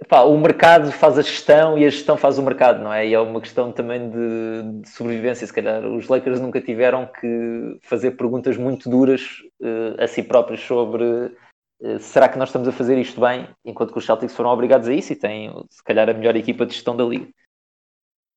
[0.00, 3.06] Epá, o mercado faz a gestão e a gestão faz o mercado, não é?
[3.06, 5.46] E é uma questão também de, de sobrevivência.
[5.46, 9.22] Se calhar os Lakers nunca tiveram que fazer perguntas muito duras
[9.60, 13.92] uh, a si próprios sobre uh, será que nós estamos a fazer isto bem, enquanto
[13.92, 16.74] que os Celtics foram obrigados a isso e têm, se calhar, a melhor equipa de
[16.74, 17.28] gestão da liga.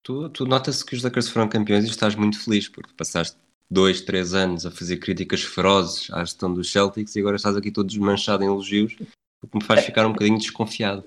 [0.04, 3.36] Tu, tu notas que os Lakers foram campeões e estás muito feliz porque passaste
[3.70, 7.72] dois, três anos a fazer críticas ferozes à gestão dos Celtics e agora estás aqui
[7.72, 8.96] todo desmanchado em elogios,
[9.42, 11.04] o que me faz ficar um bocadinho desconfiado.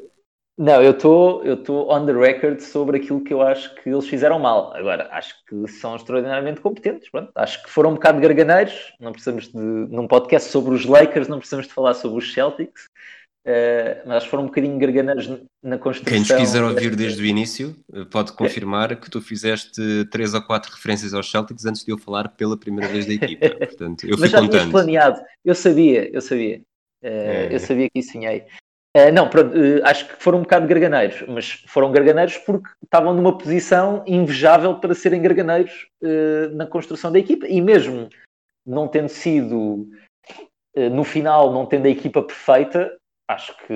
[0.60, 4.06] Não, eu estou eu tô on the record sobre aquilo que eu acho que eles
[4.06, 4.74] fizeram mal.
[4.76, 7.08] Agora, acho que são extraordinariamente competentes.
[7.08, 7.32] Pronto.
[7.34, 8.92] Acho que foram um bocado garganeiros.
[9.00, 9.56] Não precisamos de.
[9.56, 12.90] Num podcast sobre os Lakers, não precisamos de falar sobre os Celtics.
[13.46, 15.28] Uh, mas foram um bocadinho garganeiros
[15.62, 16.12] na construção.
[16.12, 20.42] Quem nos quiser ouvir desde o início eh, pode confirmar que tu fizeste três ou
[20.42, 23.48] quatro referências aos Celtics antes de eu falar pela primeira vez da equipa.
[23.56, 24.70] Portanto, eu mas fui já contando.
[24.70, 25.22] planeado.
[25.42, 26.58] Eu sabia, eu sabia.
[27.02, 27.54] Uh, é.
[27.54, 28.44] Eu sabia que isso sonhei.
[28.96, 33.38] Uh, não, uh, acho que foram um bocado garganeiros, mas foram garganeiros porque estavam numa
[33.38, 38.08] posição invejável para serem garganeiros uh, na construção da equipa e mesmo
[38.66, 39.88] não tendo sido
[40.92, 42.96] no final, não tendo a equipa perfeita,
[43.28, 43.74] acho que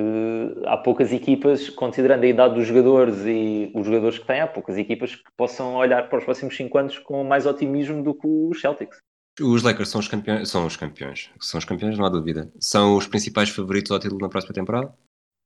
[0.64, 4.76] há poucas equipas, considerando a idade dos jogadores e os jogadores que têm, há poucas
[4.76, 8.60] equipas que possam olhar para os próximos 5 anos com mais otimismo do que os
[8.60, 8.98] Celtics.
[9.40, 12.52] Os Lakers são os campeões, são os campeões, são os campeões, não há dúvida.
[12.60, 14.94] São os principais favoritos ao título na próxima temporada?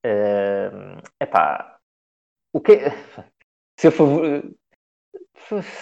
[0.04, 0.70] É
[1.22, 1.78] uh, pá,
[2.52, 2.78] o que
[3.78, 4.44] se eu favor...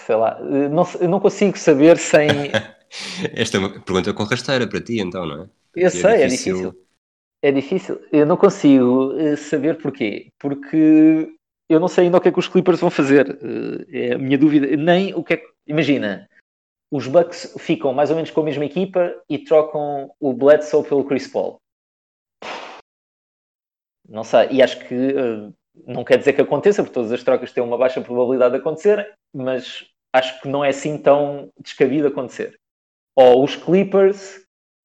[0.05, 2.29] sei lá, não, eu não consigo saber sem.
[3.33, 5.49] Esta é uma pergunta com rasteira para ti, então, não é?
[5.71, 6.55] Porque eu sei, é difícil.
[6.55, 6.87] é difícil.
[7.43, 8.01] É difícil.
[8.11, 10.31] Eu não consigo eh, saber porquê.
[10.39, 11.35] Porque
[11.69, 13.37] eu não sei ainda o que é que os Clippers vão fazer.
[13.91, 14.75] Eh, é a minha dúvida.
[14.75, 15.47] Nem o que é que.
[15.67, 16.27] Imagina,
[16.91, 21.03] os Bucks ficam mais ou menos com a mesma equipa e trocam o Bledsoe pelo
[21.03, 21.59] Chris Paul.
[24.07, 25.53] Não sei, e acho que uh,
[25.85, 29.13] não quer dizer que aconteça, porque todas as trocas têm uma baixa probabilidade de acontecer,
[29.33, 32.57] mas acho que não é assim tão descabido acontecer.
[33.15, 34.37] Ou os Clippers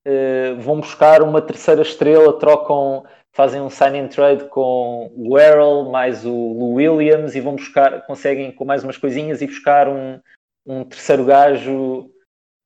[0.06, 5.90] uh, vão buscar uma terceira estrela, trocam, fazem um sign and trade com o Errol
[5.90, 10.18] mais o Lou Williams e vão buscar, conseguem com mais umas coisinhas e buscar um,
[10.66, 12.10] um terceiro gajo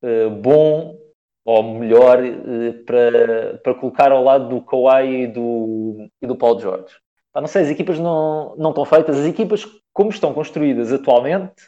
[0.03, 0.97] uh, bom
[1.44, 6.59] ou melhor uh, para, para colocar ao lado do Kawhi e do, e do Paul
[6.61, 6.94] George.
[7.32, 9.18] Pá, não sei, as equipas não, não estão feitas.
[9.18, 11.66] As equipas, como estão construídas atualmente,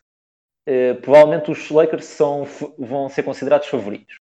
[0.69, 2.45] uh, provavelmente os Lakers são,
[2.79, 4.19] vão ser considerados favoritos.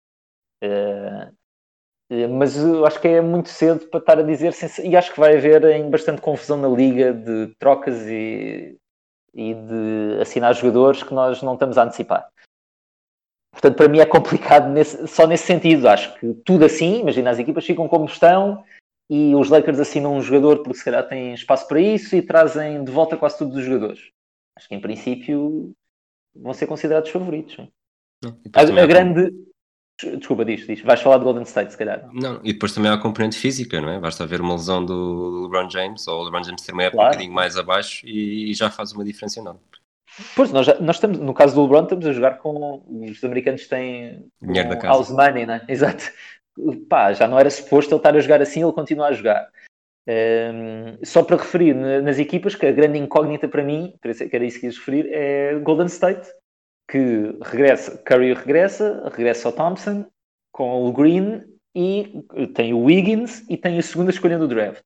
[2.31, 4.53] mas eu acho que é muito cedo para estar a dizer,
[4.85, 8.79] e acho que vai haver em bastante confusão na liga de trocas e
[9.37, 12.27] e de assinar jogadores que nós não estamos a antecipar.
[13.53, 15.89] Portanto, para mim é complicado nesse, só nesse sentido.
[15.89, 18.65] Acho que tudo assim, imagina, as equipas ficam como estão
[19.11, 22.83] e os Lakers assinam um jogador porque se calhar têm espaço para isso e trazem
[22.83, 24.11] de volta quase todos os jogadores.
[24.57, 25.75] Acho que em princípio
[26.35, 27.57] vão ser considerados favoritos.
[28.55, 29.33] A, a grande,
[29.99, 30.83] Desculpa, diz, diz.
[30.83, 32.07] Vais falar de Golden State, se calhar.
[32.13, 33.99] Não, e depois também há a componente física, não é?
[33.99, 37.09] Basta ver uma lesão do LeBron James, ou o LeBron James ter uma época claro.
[37.09, 39.61] um bocadinho mais abaixo e, e, já faz uma diferença enorme.
[40.35, 42.83] Pois, nós, nós estamos, no caso do LeBron, estamos a jogar com.
[43.11, 44.27] Os americanos têm.
[44.41, 44.89] Dinheiro da casa.
[44.89, 45.65] House money, né?
[45.69, 46.05] Exato.
[46.89, 49.49] Pá, já não era suposto ele estar a jogar assim, ele continua a jogar.
[50.09, 54.61] Um, só para referir nas equipas, que a grande incógnita para mim, que era isso
[54.61, 56.29] que ias referir, é Golden State,
[56.89, 60.07] que regressa, Curry regressa, regressa ao Thompson
[60.53, 61.43] com o Green
[61.75, 62.23] e
[62.55, 64.83] tem o Wiggins e tem a segunda escolha do draft.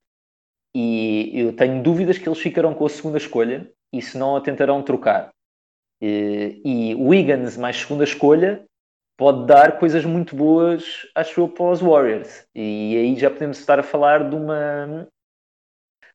[0.74, 4.40] E eu tenho dúvidas que eles ficarão com a segunda escolha e se não a
[4.40, 5.30] tentarão trocar.
[6.02, 8.64] E, Wiggins mais segunda escolha
[9.18, 12.46] pode dar coisas muito boas, acho eu, para os Warriors.
[12.54, 15.06] E aí já podemos estar a falar de uma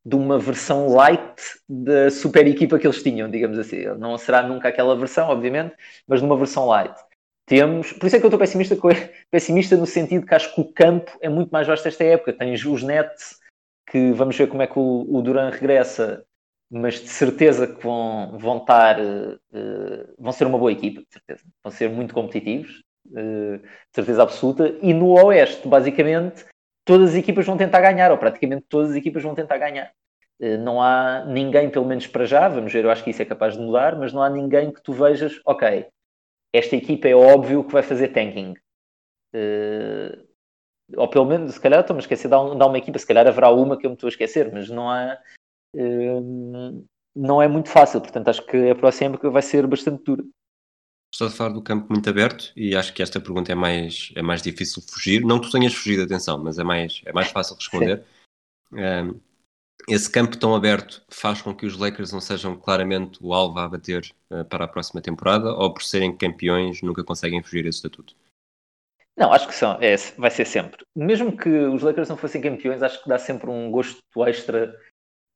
[0.06, 3.86] de uma versão light da super equipa que eles tinham, digamos assim.
[3.98, 5.74] Não será nunca aquela versão, obviamente,
[6.08, 6.96] mas numa versão light.
[7.48, 8.78] Temos, por isso é que eu estou pessimista,
[9.32, 12.34] pessimista no sentido que acho que o campo é muito mais vasto esta época.
[12.34, 13.40] Tens os Nets,
[13.90, 16.24] que vamos ver como é que o, o Duran regressa,
[16.70, 21.44] mas de certeza que vão, vão estar, uh, vão ser uma boa equipa, de certeza.
[21.64, 24.76] Vão ser muito competitivos, uh, de certeza absoluta.
[24.82, 26.46] E no Oeste, basicamente,
[26.86, 29.92] todas as equipas vão tentar ganhar, ou praticamente todas as equipas vão tentar ganhar.
[30.40, 33.26] Eh, não há ninguém, pelo menos para já, vamos ver, eu acho que isso é
[33.26, 35.88] capaz de mudar, mas não há ninguém que tu vejas, ok,
[36.54, 38.54] esta equipa é óbvio que vai fazer tanking.
[39.34, 40.26] Uh,
[40.96, 43.78] ou pelo menos, se calhar estou-me a esquecer de uma equipa, se calhar haverá uma
[43.78, 45.18] que eu me estou a esquecer, mas não há.
[45.76, 50.24] Uh, não é muito fácil, portanto acho que a próxima época vai ser bastante dura.
[51.16, 54.22] Estou a falar do campo muito aberto e acho que esta pergunta é mais, é
[54.22, 55.24] mais difícil fugir.
[55.24, 58.04] Não que tu tenhas fugido, atenção, mas é mais, é mais fácil responder.
[58.74, 59.18] Um,
[59.88, 63.70] esse campo tão aberto faz com que os Lakers não sejam claramente o alvo a
[63.70, 68.14] bater uh, para a próxima temporada ou por serem campeões nunca conseguem fugir esse estatuto?
[69.16, 70.86] Não, acho que são, é, vai ser sempre.
[70.94, 74.78] Mesmo que os Lakers não fossem campeões, acho que dá sempre um gosto extra.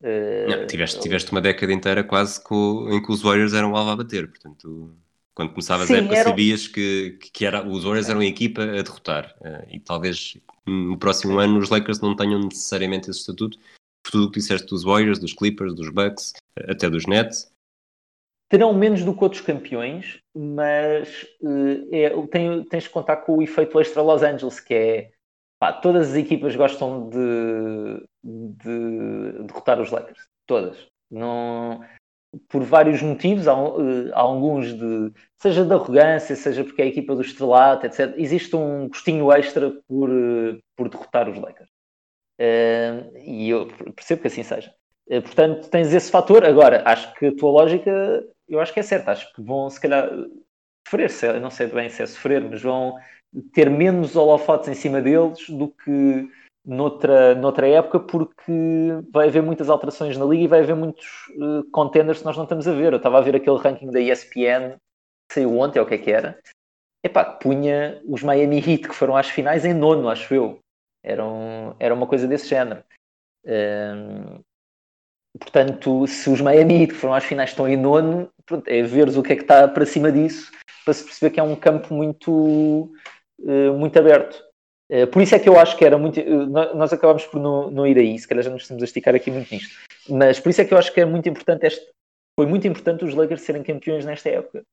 [0.03, 0.49] Uh...
[0.49, 3.91] Não, tiveste, tiveste uma década inteira quase com, em que os Warriors eram o alvo
[3.91, 4.93] a bater, portanto
[5.39, 6.31] quando começavas Sim, a época, eram...
[6.31, 9.33] sabias que, que era, os Warriors eram a equipa a derrotar.
[9.39, 10.37] Uh, e talvez
[10.67, 13.57] no próximo ano os Lakers não tenham necessariamente esse estatuto,
[14.03, 16.33] por tudo o que disseste dos Warriors, dos Clippers, dos Bucks,
[16.67, 17.49] até dos Nets.
[18.49, 23.41] Terão menos do que outros campeões, mas uh, é, tem, tens de contar com o
[23.41, 25.11] efeito extra Los Angeles, que é
[25.57, 30.27] pá, todas as equipas gostam de, de derrotar os Lakers.
[30.45, 30.85] Todas.
[31.09, 31.81] Não,
[32.47, 37.15] por vários motivos, uh, há, alguns de, seja de arrogância, seja porque é a equipa
[37.15, 38.13] do estrelato, etc.
[38.17, 41.69] Existe um gostinho extra por, uh, por derrotar os Lakers.
[42.39, 44.73] Uh, e eu percebo que assim seja.
[45.23, 46.45] Portanto, tens esse fator.
[46.45, 49.11] Agora, acho que a tua lógica, eu acho que é certa.
[49.11, 50.07] Acho que vão, se calhar,
[50.88, 51.41] sofrer.
[51.41, 52.95] Não sei bem se é sofrer, mas vão
[53.53, 56.30] ter menos holofotes em cima deles do que
[56.66, 58.51] noutra, noutra época, porque
[59.12, 61.05] vai haver muitas alterações na liga e vai haver muitos
[61.38, 62.93] uh, contenders que nós não estamos a ver.
[62.93, 64.78] Eu estava a ver aquele ranking da ESPN,
[65.28, 66.39] que saiu ontem, ou o que é que era.
[67.03, 70.60] Epá, punha os Miami Heat, que foram às finais, em nono, acho eu.
[71.03, 72.84] Era, um, era uma coisa desse género.
[73.45, 74.41] Um,
[75.39, 79.07] portanto, se os Miami Heat, que foram às finais, estão em nono, pronto, é ver
[79.07, 80.51] o que é que está para cima disso,
[80.84, 82.91] para se perceber que é um campo muito,
[83.39, 84.49] uh, muito aberto.
[84.91, 86.19] Uh, por isso é que eu acho que era muito.
[86.19, 89.13] Uh, nós acabamos por não, não ir aí, se calhar já nos estamos a esticar
[89.13, 89.77] aqui muito nisto.
[90.09, 91.85] Mas por isso é que eu acho que é muito importante este.
[92.37, 94.63] Foi muito importante os Lakers serem campeões nesta época.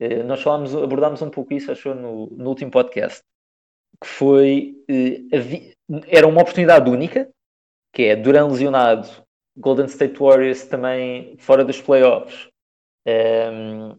[0.00, 3.22] Uh, nós falámos, abordámos um pouco isso, acho, no, no último podcast.
[4.00, 4.76] Que foi.
[6.06, 7.28] era uma oportunidade única,
[7.92, 9.08] que é Duran lesionado,
[9.56, 12.48] Golden State Warriors também fora dos playoffs.
[13.06, 13.96] Ehm,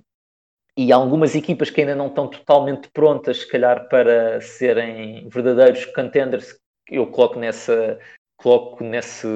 [0.77, 6.55] e algumas equipas que ainda não estão totalmente prontas, se calhar, para serem verdadeiros contenders,
[6.89, 7.99] eu coloco nessa
[8.37, 9.27] coloco nesse,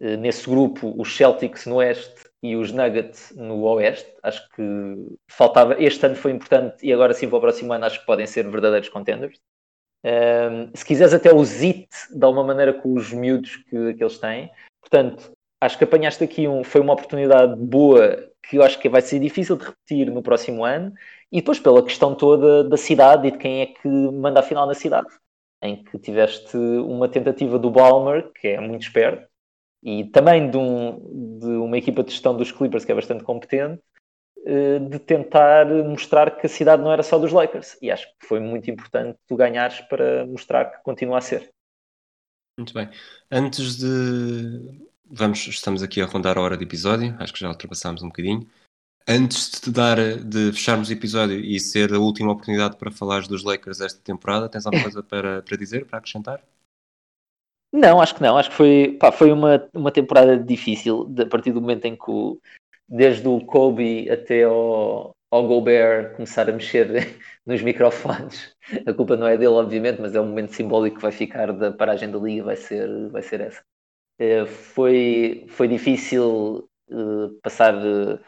[0.00, 4.12] eh, nesse grupo os Celtics no Oeste e os Nuggets no Oeste.
[4.22, 4.62] Acho que
[5.30, 5.82] faltava.
[5.82, 8.48] Este ano foi importante e agora sim para o próximo ano acho que podem ser
[8.48, 9.40] verdadeiros contenders.
[10.04, 14.18] Um, se quiseres até o ZIT, de alguma maneira com os miúdos que, que eles
[14.18, 14.50] têm.
[14.82, 15.32] Portanto,
[15.62, 19.18] acho que apanhaste aqui um, foi uma oportunidade boa que eu acho que vai ser
[19.18, 20.92] difícil de repetir no próximo ano,
[21.30, 24.66] e depois pela questão toda da cidade e de quem é que manda a final
[24.66, 25.08] na cidade,
[25.62, 29.26] em que tiveste uma tentativa do Balmer, que é muito esperto,
[29.82, 33.82] e também de, um, de uma equipa de gestão dos Clippers que é bastante competente,
[34.46, 37.78] eh, de tentar mostrar que a cidade não era só dos Lakers.
[37.80, 41.50] E acho que foi muito importante tu ganhares para mostrar que continua a ser.
[42.58, 42.88] Muito bem.
[43.30, 48.02] Antes de vamos, estamos aqui a rondar a hora de episódio, acho que já ultrapassámos
[48.02, 48.46] um bocadinho.
[49.06, 53.28] Antes de te dar, de fecharmos o episódio e ser a última oportunidade para falares
[53.28, 56.42] dos Lakers esta temporada, tens alguma coisa para, para dizer, para acrescentar?
[57.70, 58.38] Não, acho que não.
[58.38, 61.96] Acho que foi, pá, foi uma, uma temporada difícil, de, a partir do momento em
[61.96, 62.40] que, o,
[62.88, 66.88] desde o Kobe até ao, ao Gobert começar a mexer
[67.44, 68.54] nos microfones.
[68.86, 71.72] A culpa não é dele, obviamente, mas é um momento simbólico que vai ficar da
[71.72, 73.62] paragem da liga, vai ser, vai ser essa.
[74.18, 78.18] Eh, foi, foi difícil uh, passar uh,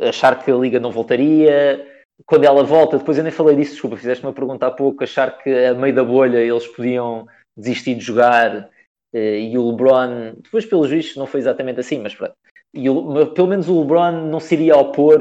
[0.00, 1.86] achar que a liga não voltaria
[2.26, 5.38] quando ela volta, depois eu nem falei disso, desculpa, fizeste uma pergunta há pouco, achar
[5.38, 8.68] que a meio da bolha eles podiam desistir de jogar
[9.14, 12.34] e o LeBron, depois pelos vistos não foi exatamente assim, mas pronto.
[12.74, 15.20] E o, pelo menos o LeBron não se iria opor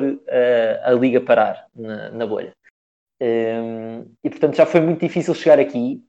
[0.83, 2.51] a liga parar na, na bolha.
[3.21, 6.01] Um, e portanto já foi muito difícil chegar aqui.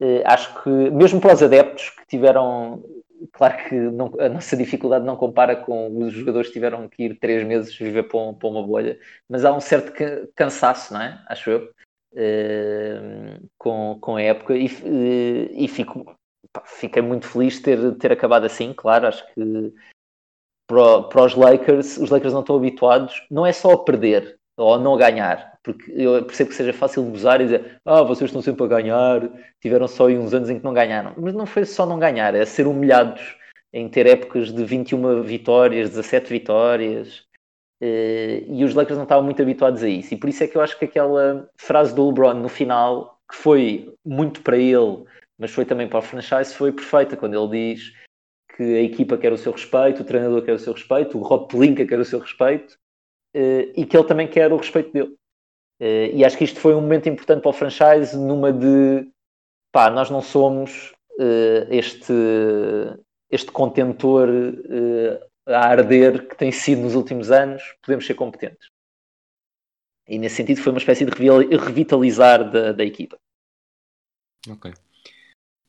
[0.00, 2.82] Uh, acho que mesmo para os adeptos que tiveram
[3.32, 7.18] claro que não, a nossa dificuldade não compara com os jogadores que tiveram que ir
[7.18, 8.98] três meses viver para, um, para uma bolha,
[9.28, 9.92] mas há um certo
[10.34, 11.22] cansaço, não é?
[11.26, 11.70] Acho eu,
[12.14, 16.16] uh, com, com a época e, uh, e fico,
[16.52, 19.72] pá, fiquei muito feliz de ter, ter acabado assim, claro, acho que
[20.66, 24.74] para, para os Lakers, os Lakers não estão habituados, não é só a perder ou
[24.74, 28.42] a não ganhar, porque eu percebo que seja fácil gozar e dizer ah, vocês estão
[28.42, 31.14] sempre a ganhar, tiveram só aí uns anos em que não ganharam.
[31.16, 33.36] Mas não foi só não ganhar, é ser humilhados
[33.72, 37.24] em ter épocas de 21 vitórias, 17 vitórias.
[37.80, 40.12] Eh, e os Lakers não estavam muito habituados a isso.
[40.14, 43.36] E por isso é que eu acho que aquela frase do LeBron no final, que
[43.36, 45.04] foi muito para ele,
[45.38, 47.92] mas foi também para o franchise, foi perfeita quando ele diz
[48.56, 51.48] que a equipa quer o seu respeito, o treinador quer o seu respeito, o Rob
[51.48, 52.76] Pelinka quer o seu respeito
[53.34, 55.16] eh, e que ele também quer o respeito dele.
[55.80, 59.08] Uh, e acho que isto foi um momento importante para o franchise, numa de
[59.72, 62.12] pá, nós não somos uh, este,
[63.30, 68.68] este contentor uh, a arder que tem sido nos últimos anos, podemos ser competentes.
[70.06, 71.12] E nesse sentido foi uma espécie de
[71.56, 73.16] revitalizar da, da equipa.
[74.50, 74.72] Ok.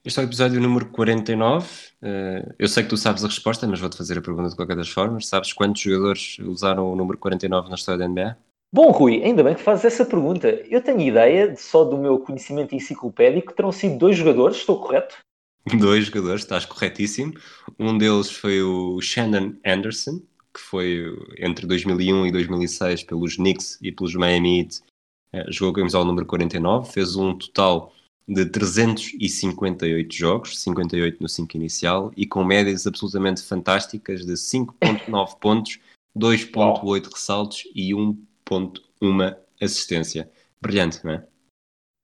[0.03, 1.67] Este é o episódio número 49.
[2.01, 4.75] Uh, eu sei que tu sabes a resposta, mas vou-te fazer a pergunta de qualquer
[4.75, 5.27] das formas.
[5.27, 8.35] Sabes quantos jogadores usaram o número 49 na história da NBA?
[8.73, 10.47] Bom, Rui, ainda bem que fazes essa pergunta.
[10.69, 15.17] Eu tenho ideia, só do meu conhecimento enciclopédico, que terão sido dois jogadores, estou correto?
[15.77, 17.33] Dois jogadores, estás corretíssimo.
[17.77, 20.21] Um deles foi o Shannon Anderson,
[20.53, 21.03] que foi
[21.37, 24.81] entre 2001 e 2006 pelos Knicks e pelos Miami Heat.
[25.33, 27.93] Eh, jogou com o número 49, fez um total
[28.25, 35.77] de 358 jogos, 58 no 5 inicial, e com médias absolutamente fantásticas de 5.9 pontos,
[36.17, 40.29] 2.8 ressaltos e 1 ponto uma assistência.
[40.61, 41.25] Brilhante, não é?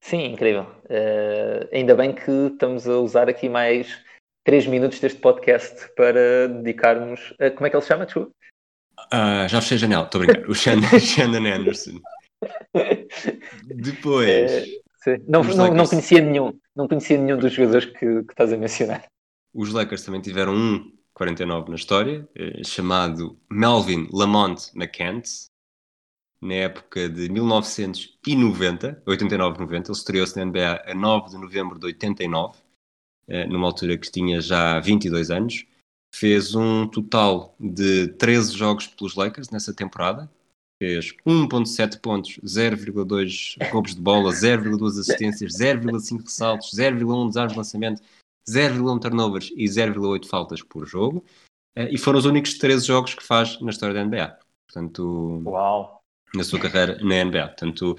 [0.02, 0.64] Sim, incrível.
[0.86, 4.02] Uh, ainda bem que estamos a usar aqui mais
[4.46, 7.34] 3 minutos deste podcast para dedicarmos.
[7.38, 8.06] A, como é que ele se chama?
[8.06, 8.32] Desculpa.
[9.14, 10.50] Uh, já fechei a janela, estou a brincar.
[10.50, 12.00] O Shannon Anderson.
[13.66, 14.52] Depois.
[15.06, 16.58] É, não, não, não, conhecia nenhum.
[16.74, 19.06] Não conhecia nenhum dos jogadores que, que estás a mencionar.
[19.54, 25.48] Os Lakers também tiveram um 49 na história, eh, chamado Melvin Lamont McCants,
[26.42, 29.72] na época de 1990, 89-90.
[29.72, 32.58] Ele estreou-se na NBA a 9 de novembro de 89,
[33.28, 35.66] eh, numa altura que tinha já 22 anos.
[36.14, 40.30] Fez um total de 13 jogos pelos Lakers nessa temporada.
[40.82, 48.02] Fez 1.7 pontos, 0,2 roubos de bola, 0,2 assistências, 0,5 ressaltos, 0,1 desarmes de lançamento,
[48.48, 51.24] 0,1 turnovers e 0,8 faltas por jogo.
[51.76, 54.40] Eh, e foram os únicos 13 jogos que faz na história da NBA.
[54.68, 55.97] Portanto, Uau.
[56.34, 57.48] Na sua carreira na NBA.
[57.48, 57.98] Portanto,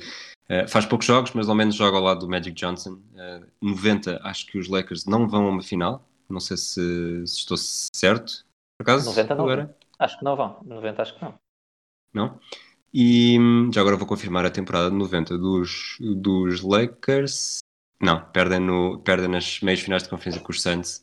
[0.48, 3.00] eh, faz poucos jogos, mas ao menos joga ao lado do Magic Johnson.
[3.60, 6.08] 90, eh, acho que os Lakers não vão a uma final.
[6.28, 8.44] Não sei se, se estou certo.
[8.76, 9.06] Por acaso?
[9.06, 9.44] 90 não.
[9.44, 9.76] Agora?
[9.98, 10.60] Acho que não vão.
[10.64, 11.34] 90 acho que não.
[12.12, 12.40] Não?
[12.92, 17.58] E hum, já agora vou confirmar a temporada de 90 dos, dos Lakers.
[18.00, 21.02] Não, perdem, no, perdem nas meias finais de conferência com os Suns.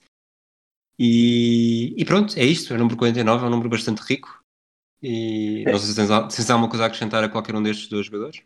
[0.98, 2.72] E, e, pronto, é isto.
[2.72, 4.42] É o número 49, é um número bastante rico.
[5.02, 7.88] E não sei se tens, se tens alguma coisa a acrescentar a qualquer um destes
[7.88, 8.42] dois jogadores.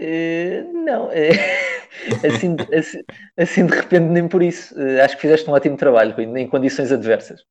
[0.00, 1.30] Uh, não, é,
[2.24, 3.04] assim, assim,
[3.36, 4.74] assim, de repente nem por isso.
[4.74, 7.42] Uh, acho que fizeste um ótimo trabalho, Rui, em condições adversas.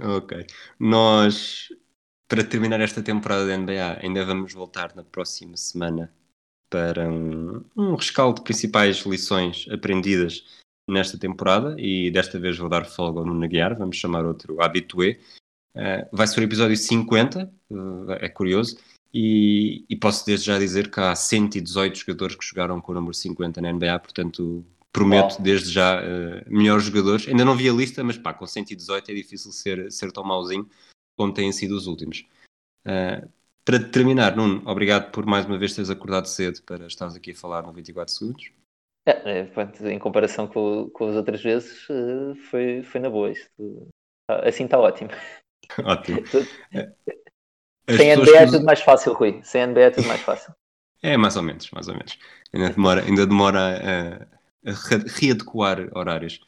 [0.00, 0.44] Ok.
[0.78, 1.68] Nós,
[2.28, 6.12] para terminar esta temporada da NBA, ainda vamos voltar na próxima semana
[6.68, 10.44] para um, um rescaldo de principais lições aprendidas
[10.88, 15.18] nesta temporada e desta vez vou dar folga ao Nuno Guiar, vamos chamar outro habitué.
[15.74, 18.78] Uh, vai ser o episódio 50, uh, é curioso,
[19.12, 23.14] e, e, posso desde já dizer que há 118 jogadores que jogaram com o número
[23.14, 27.26] 50 na NBA, portanto prometo desde já uh, melhores jogadores.
[27.26, 30.68] Ainda não vi a lista, mas pá, com 118 é difícil ser, ser tão mauzinho
[31.16, 32.24] como têm sido os últimos.
[33.64, 37.36] Para terminar, Nuno, obrigado por mais uma vez teres acordado cedo para estares aqui a
[37.36, 38.52] falar no 24 segundos.
[39.06, 41.86] É, é, pronto, em comparação com, com as outras vezes,
[42.50, 43.30] foi, foi na boa.
[43.30, 43.88] Isto,
[44.28, 45.10] assim está ótimo.
[45.84, 46.22] Ótimo.
[47.86, 49.40] As Sem NBA é tudo mais fácil, Rui.
[49.42, 50.54] Sem NBA é tudo mais fácil.
[51.02, 52.18] É, mais ou menos, mais ou menos.
[52.52, 54.74] Ainda demora, ainda demora a, a
[55.18, 56.40] readequar horários.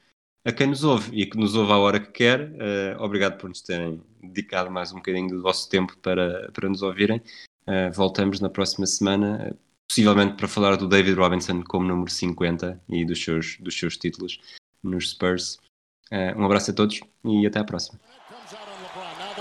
[0.47, 3.49] A quem nos ouve e que nos ouve à hora que quer, uh, obrigado por
[3.49, 7.21] nos terem dedicado mais um bocadinho do vosso tempo para, para nos ouvirem.
[7.67, 9.55] Uh, voltamos na próxima semana,
[9.89, 14.41] possivelmente para falar do David Robinson como número 50 e dos seus, dos seus títulos
[14.83, 15.59] nos Spurs.
[16.37, 17.99] Um abraço a todos e até à próxima.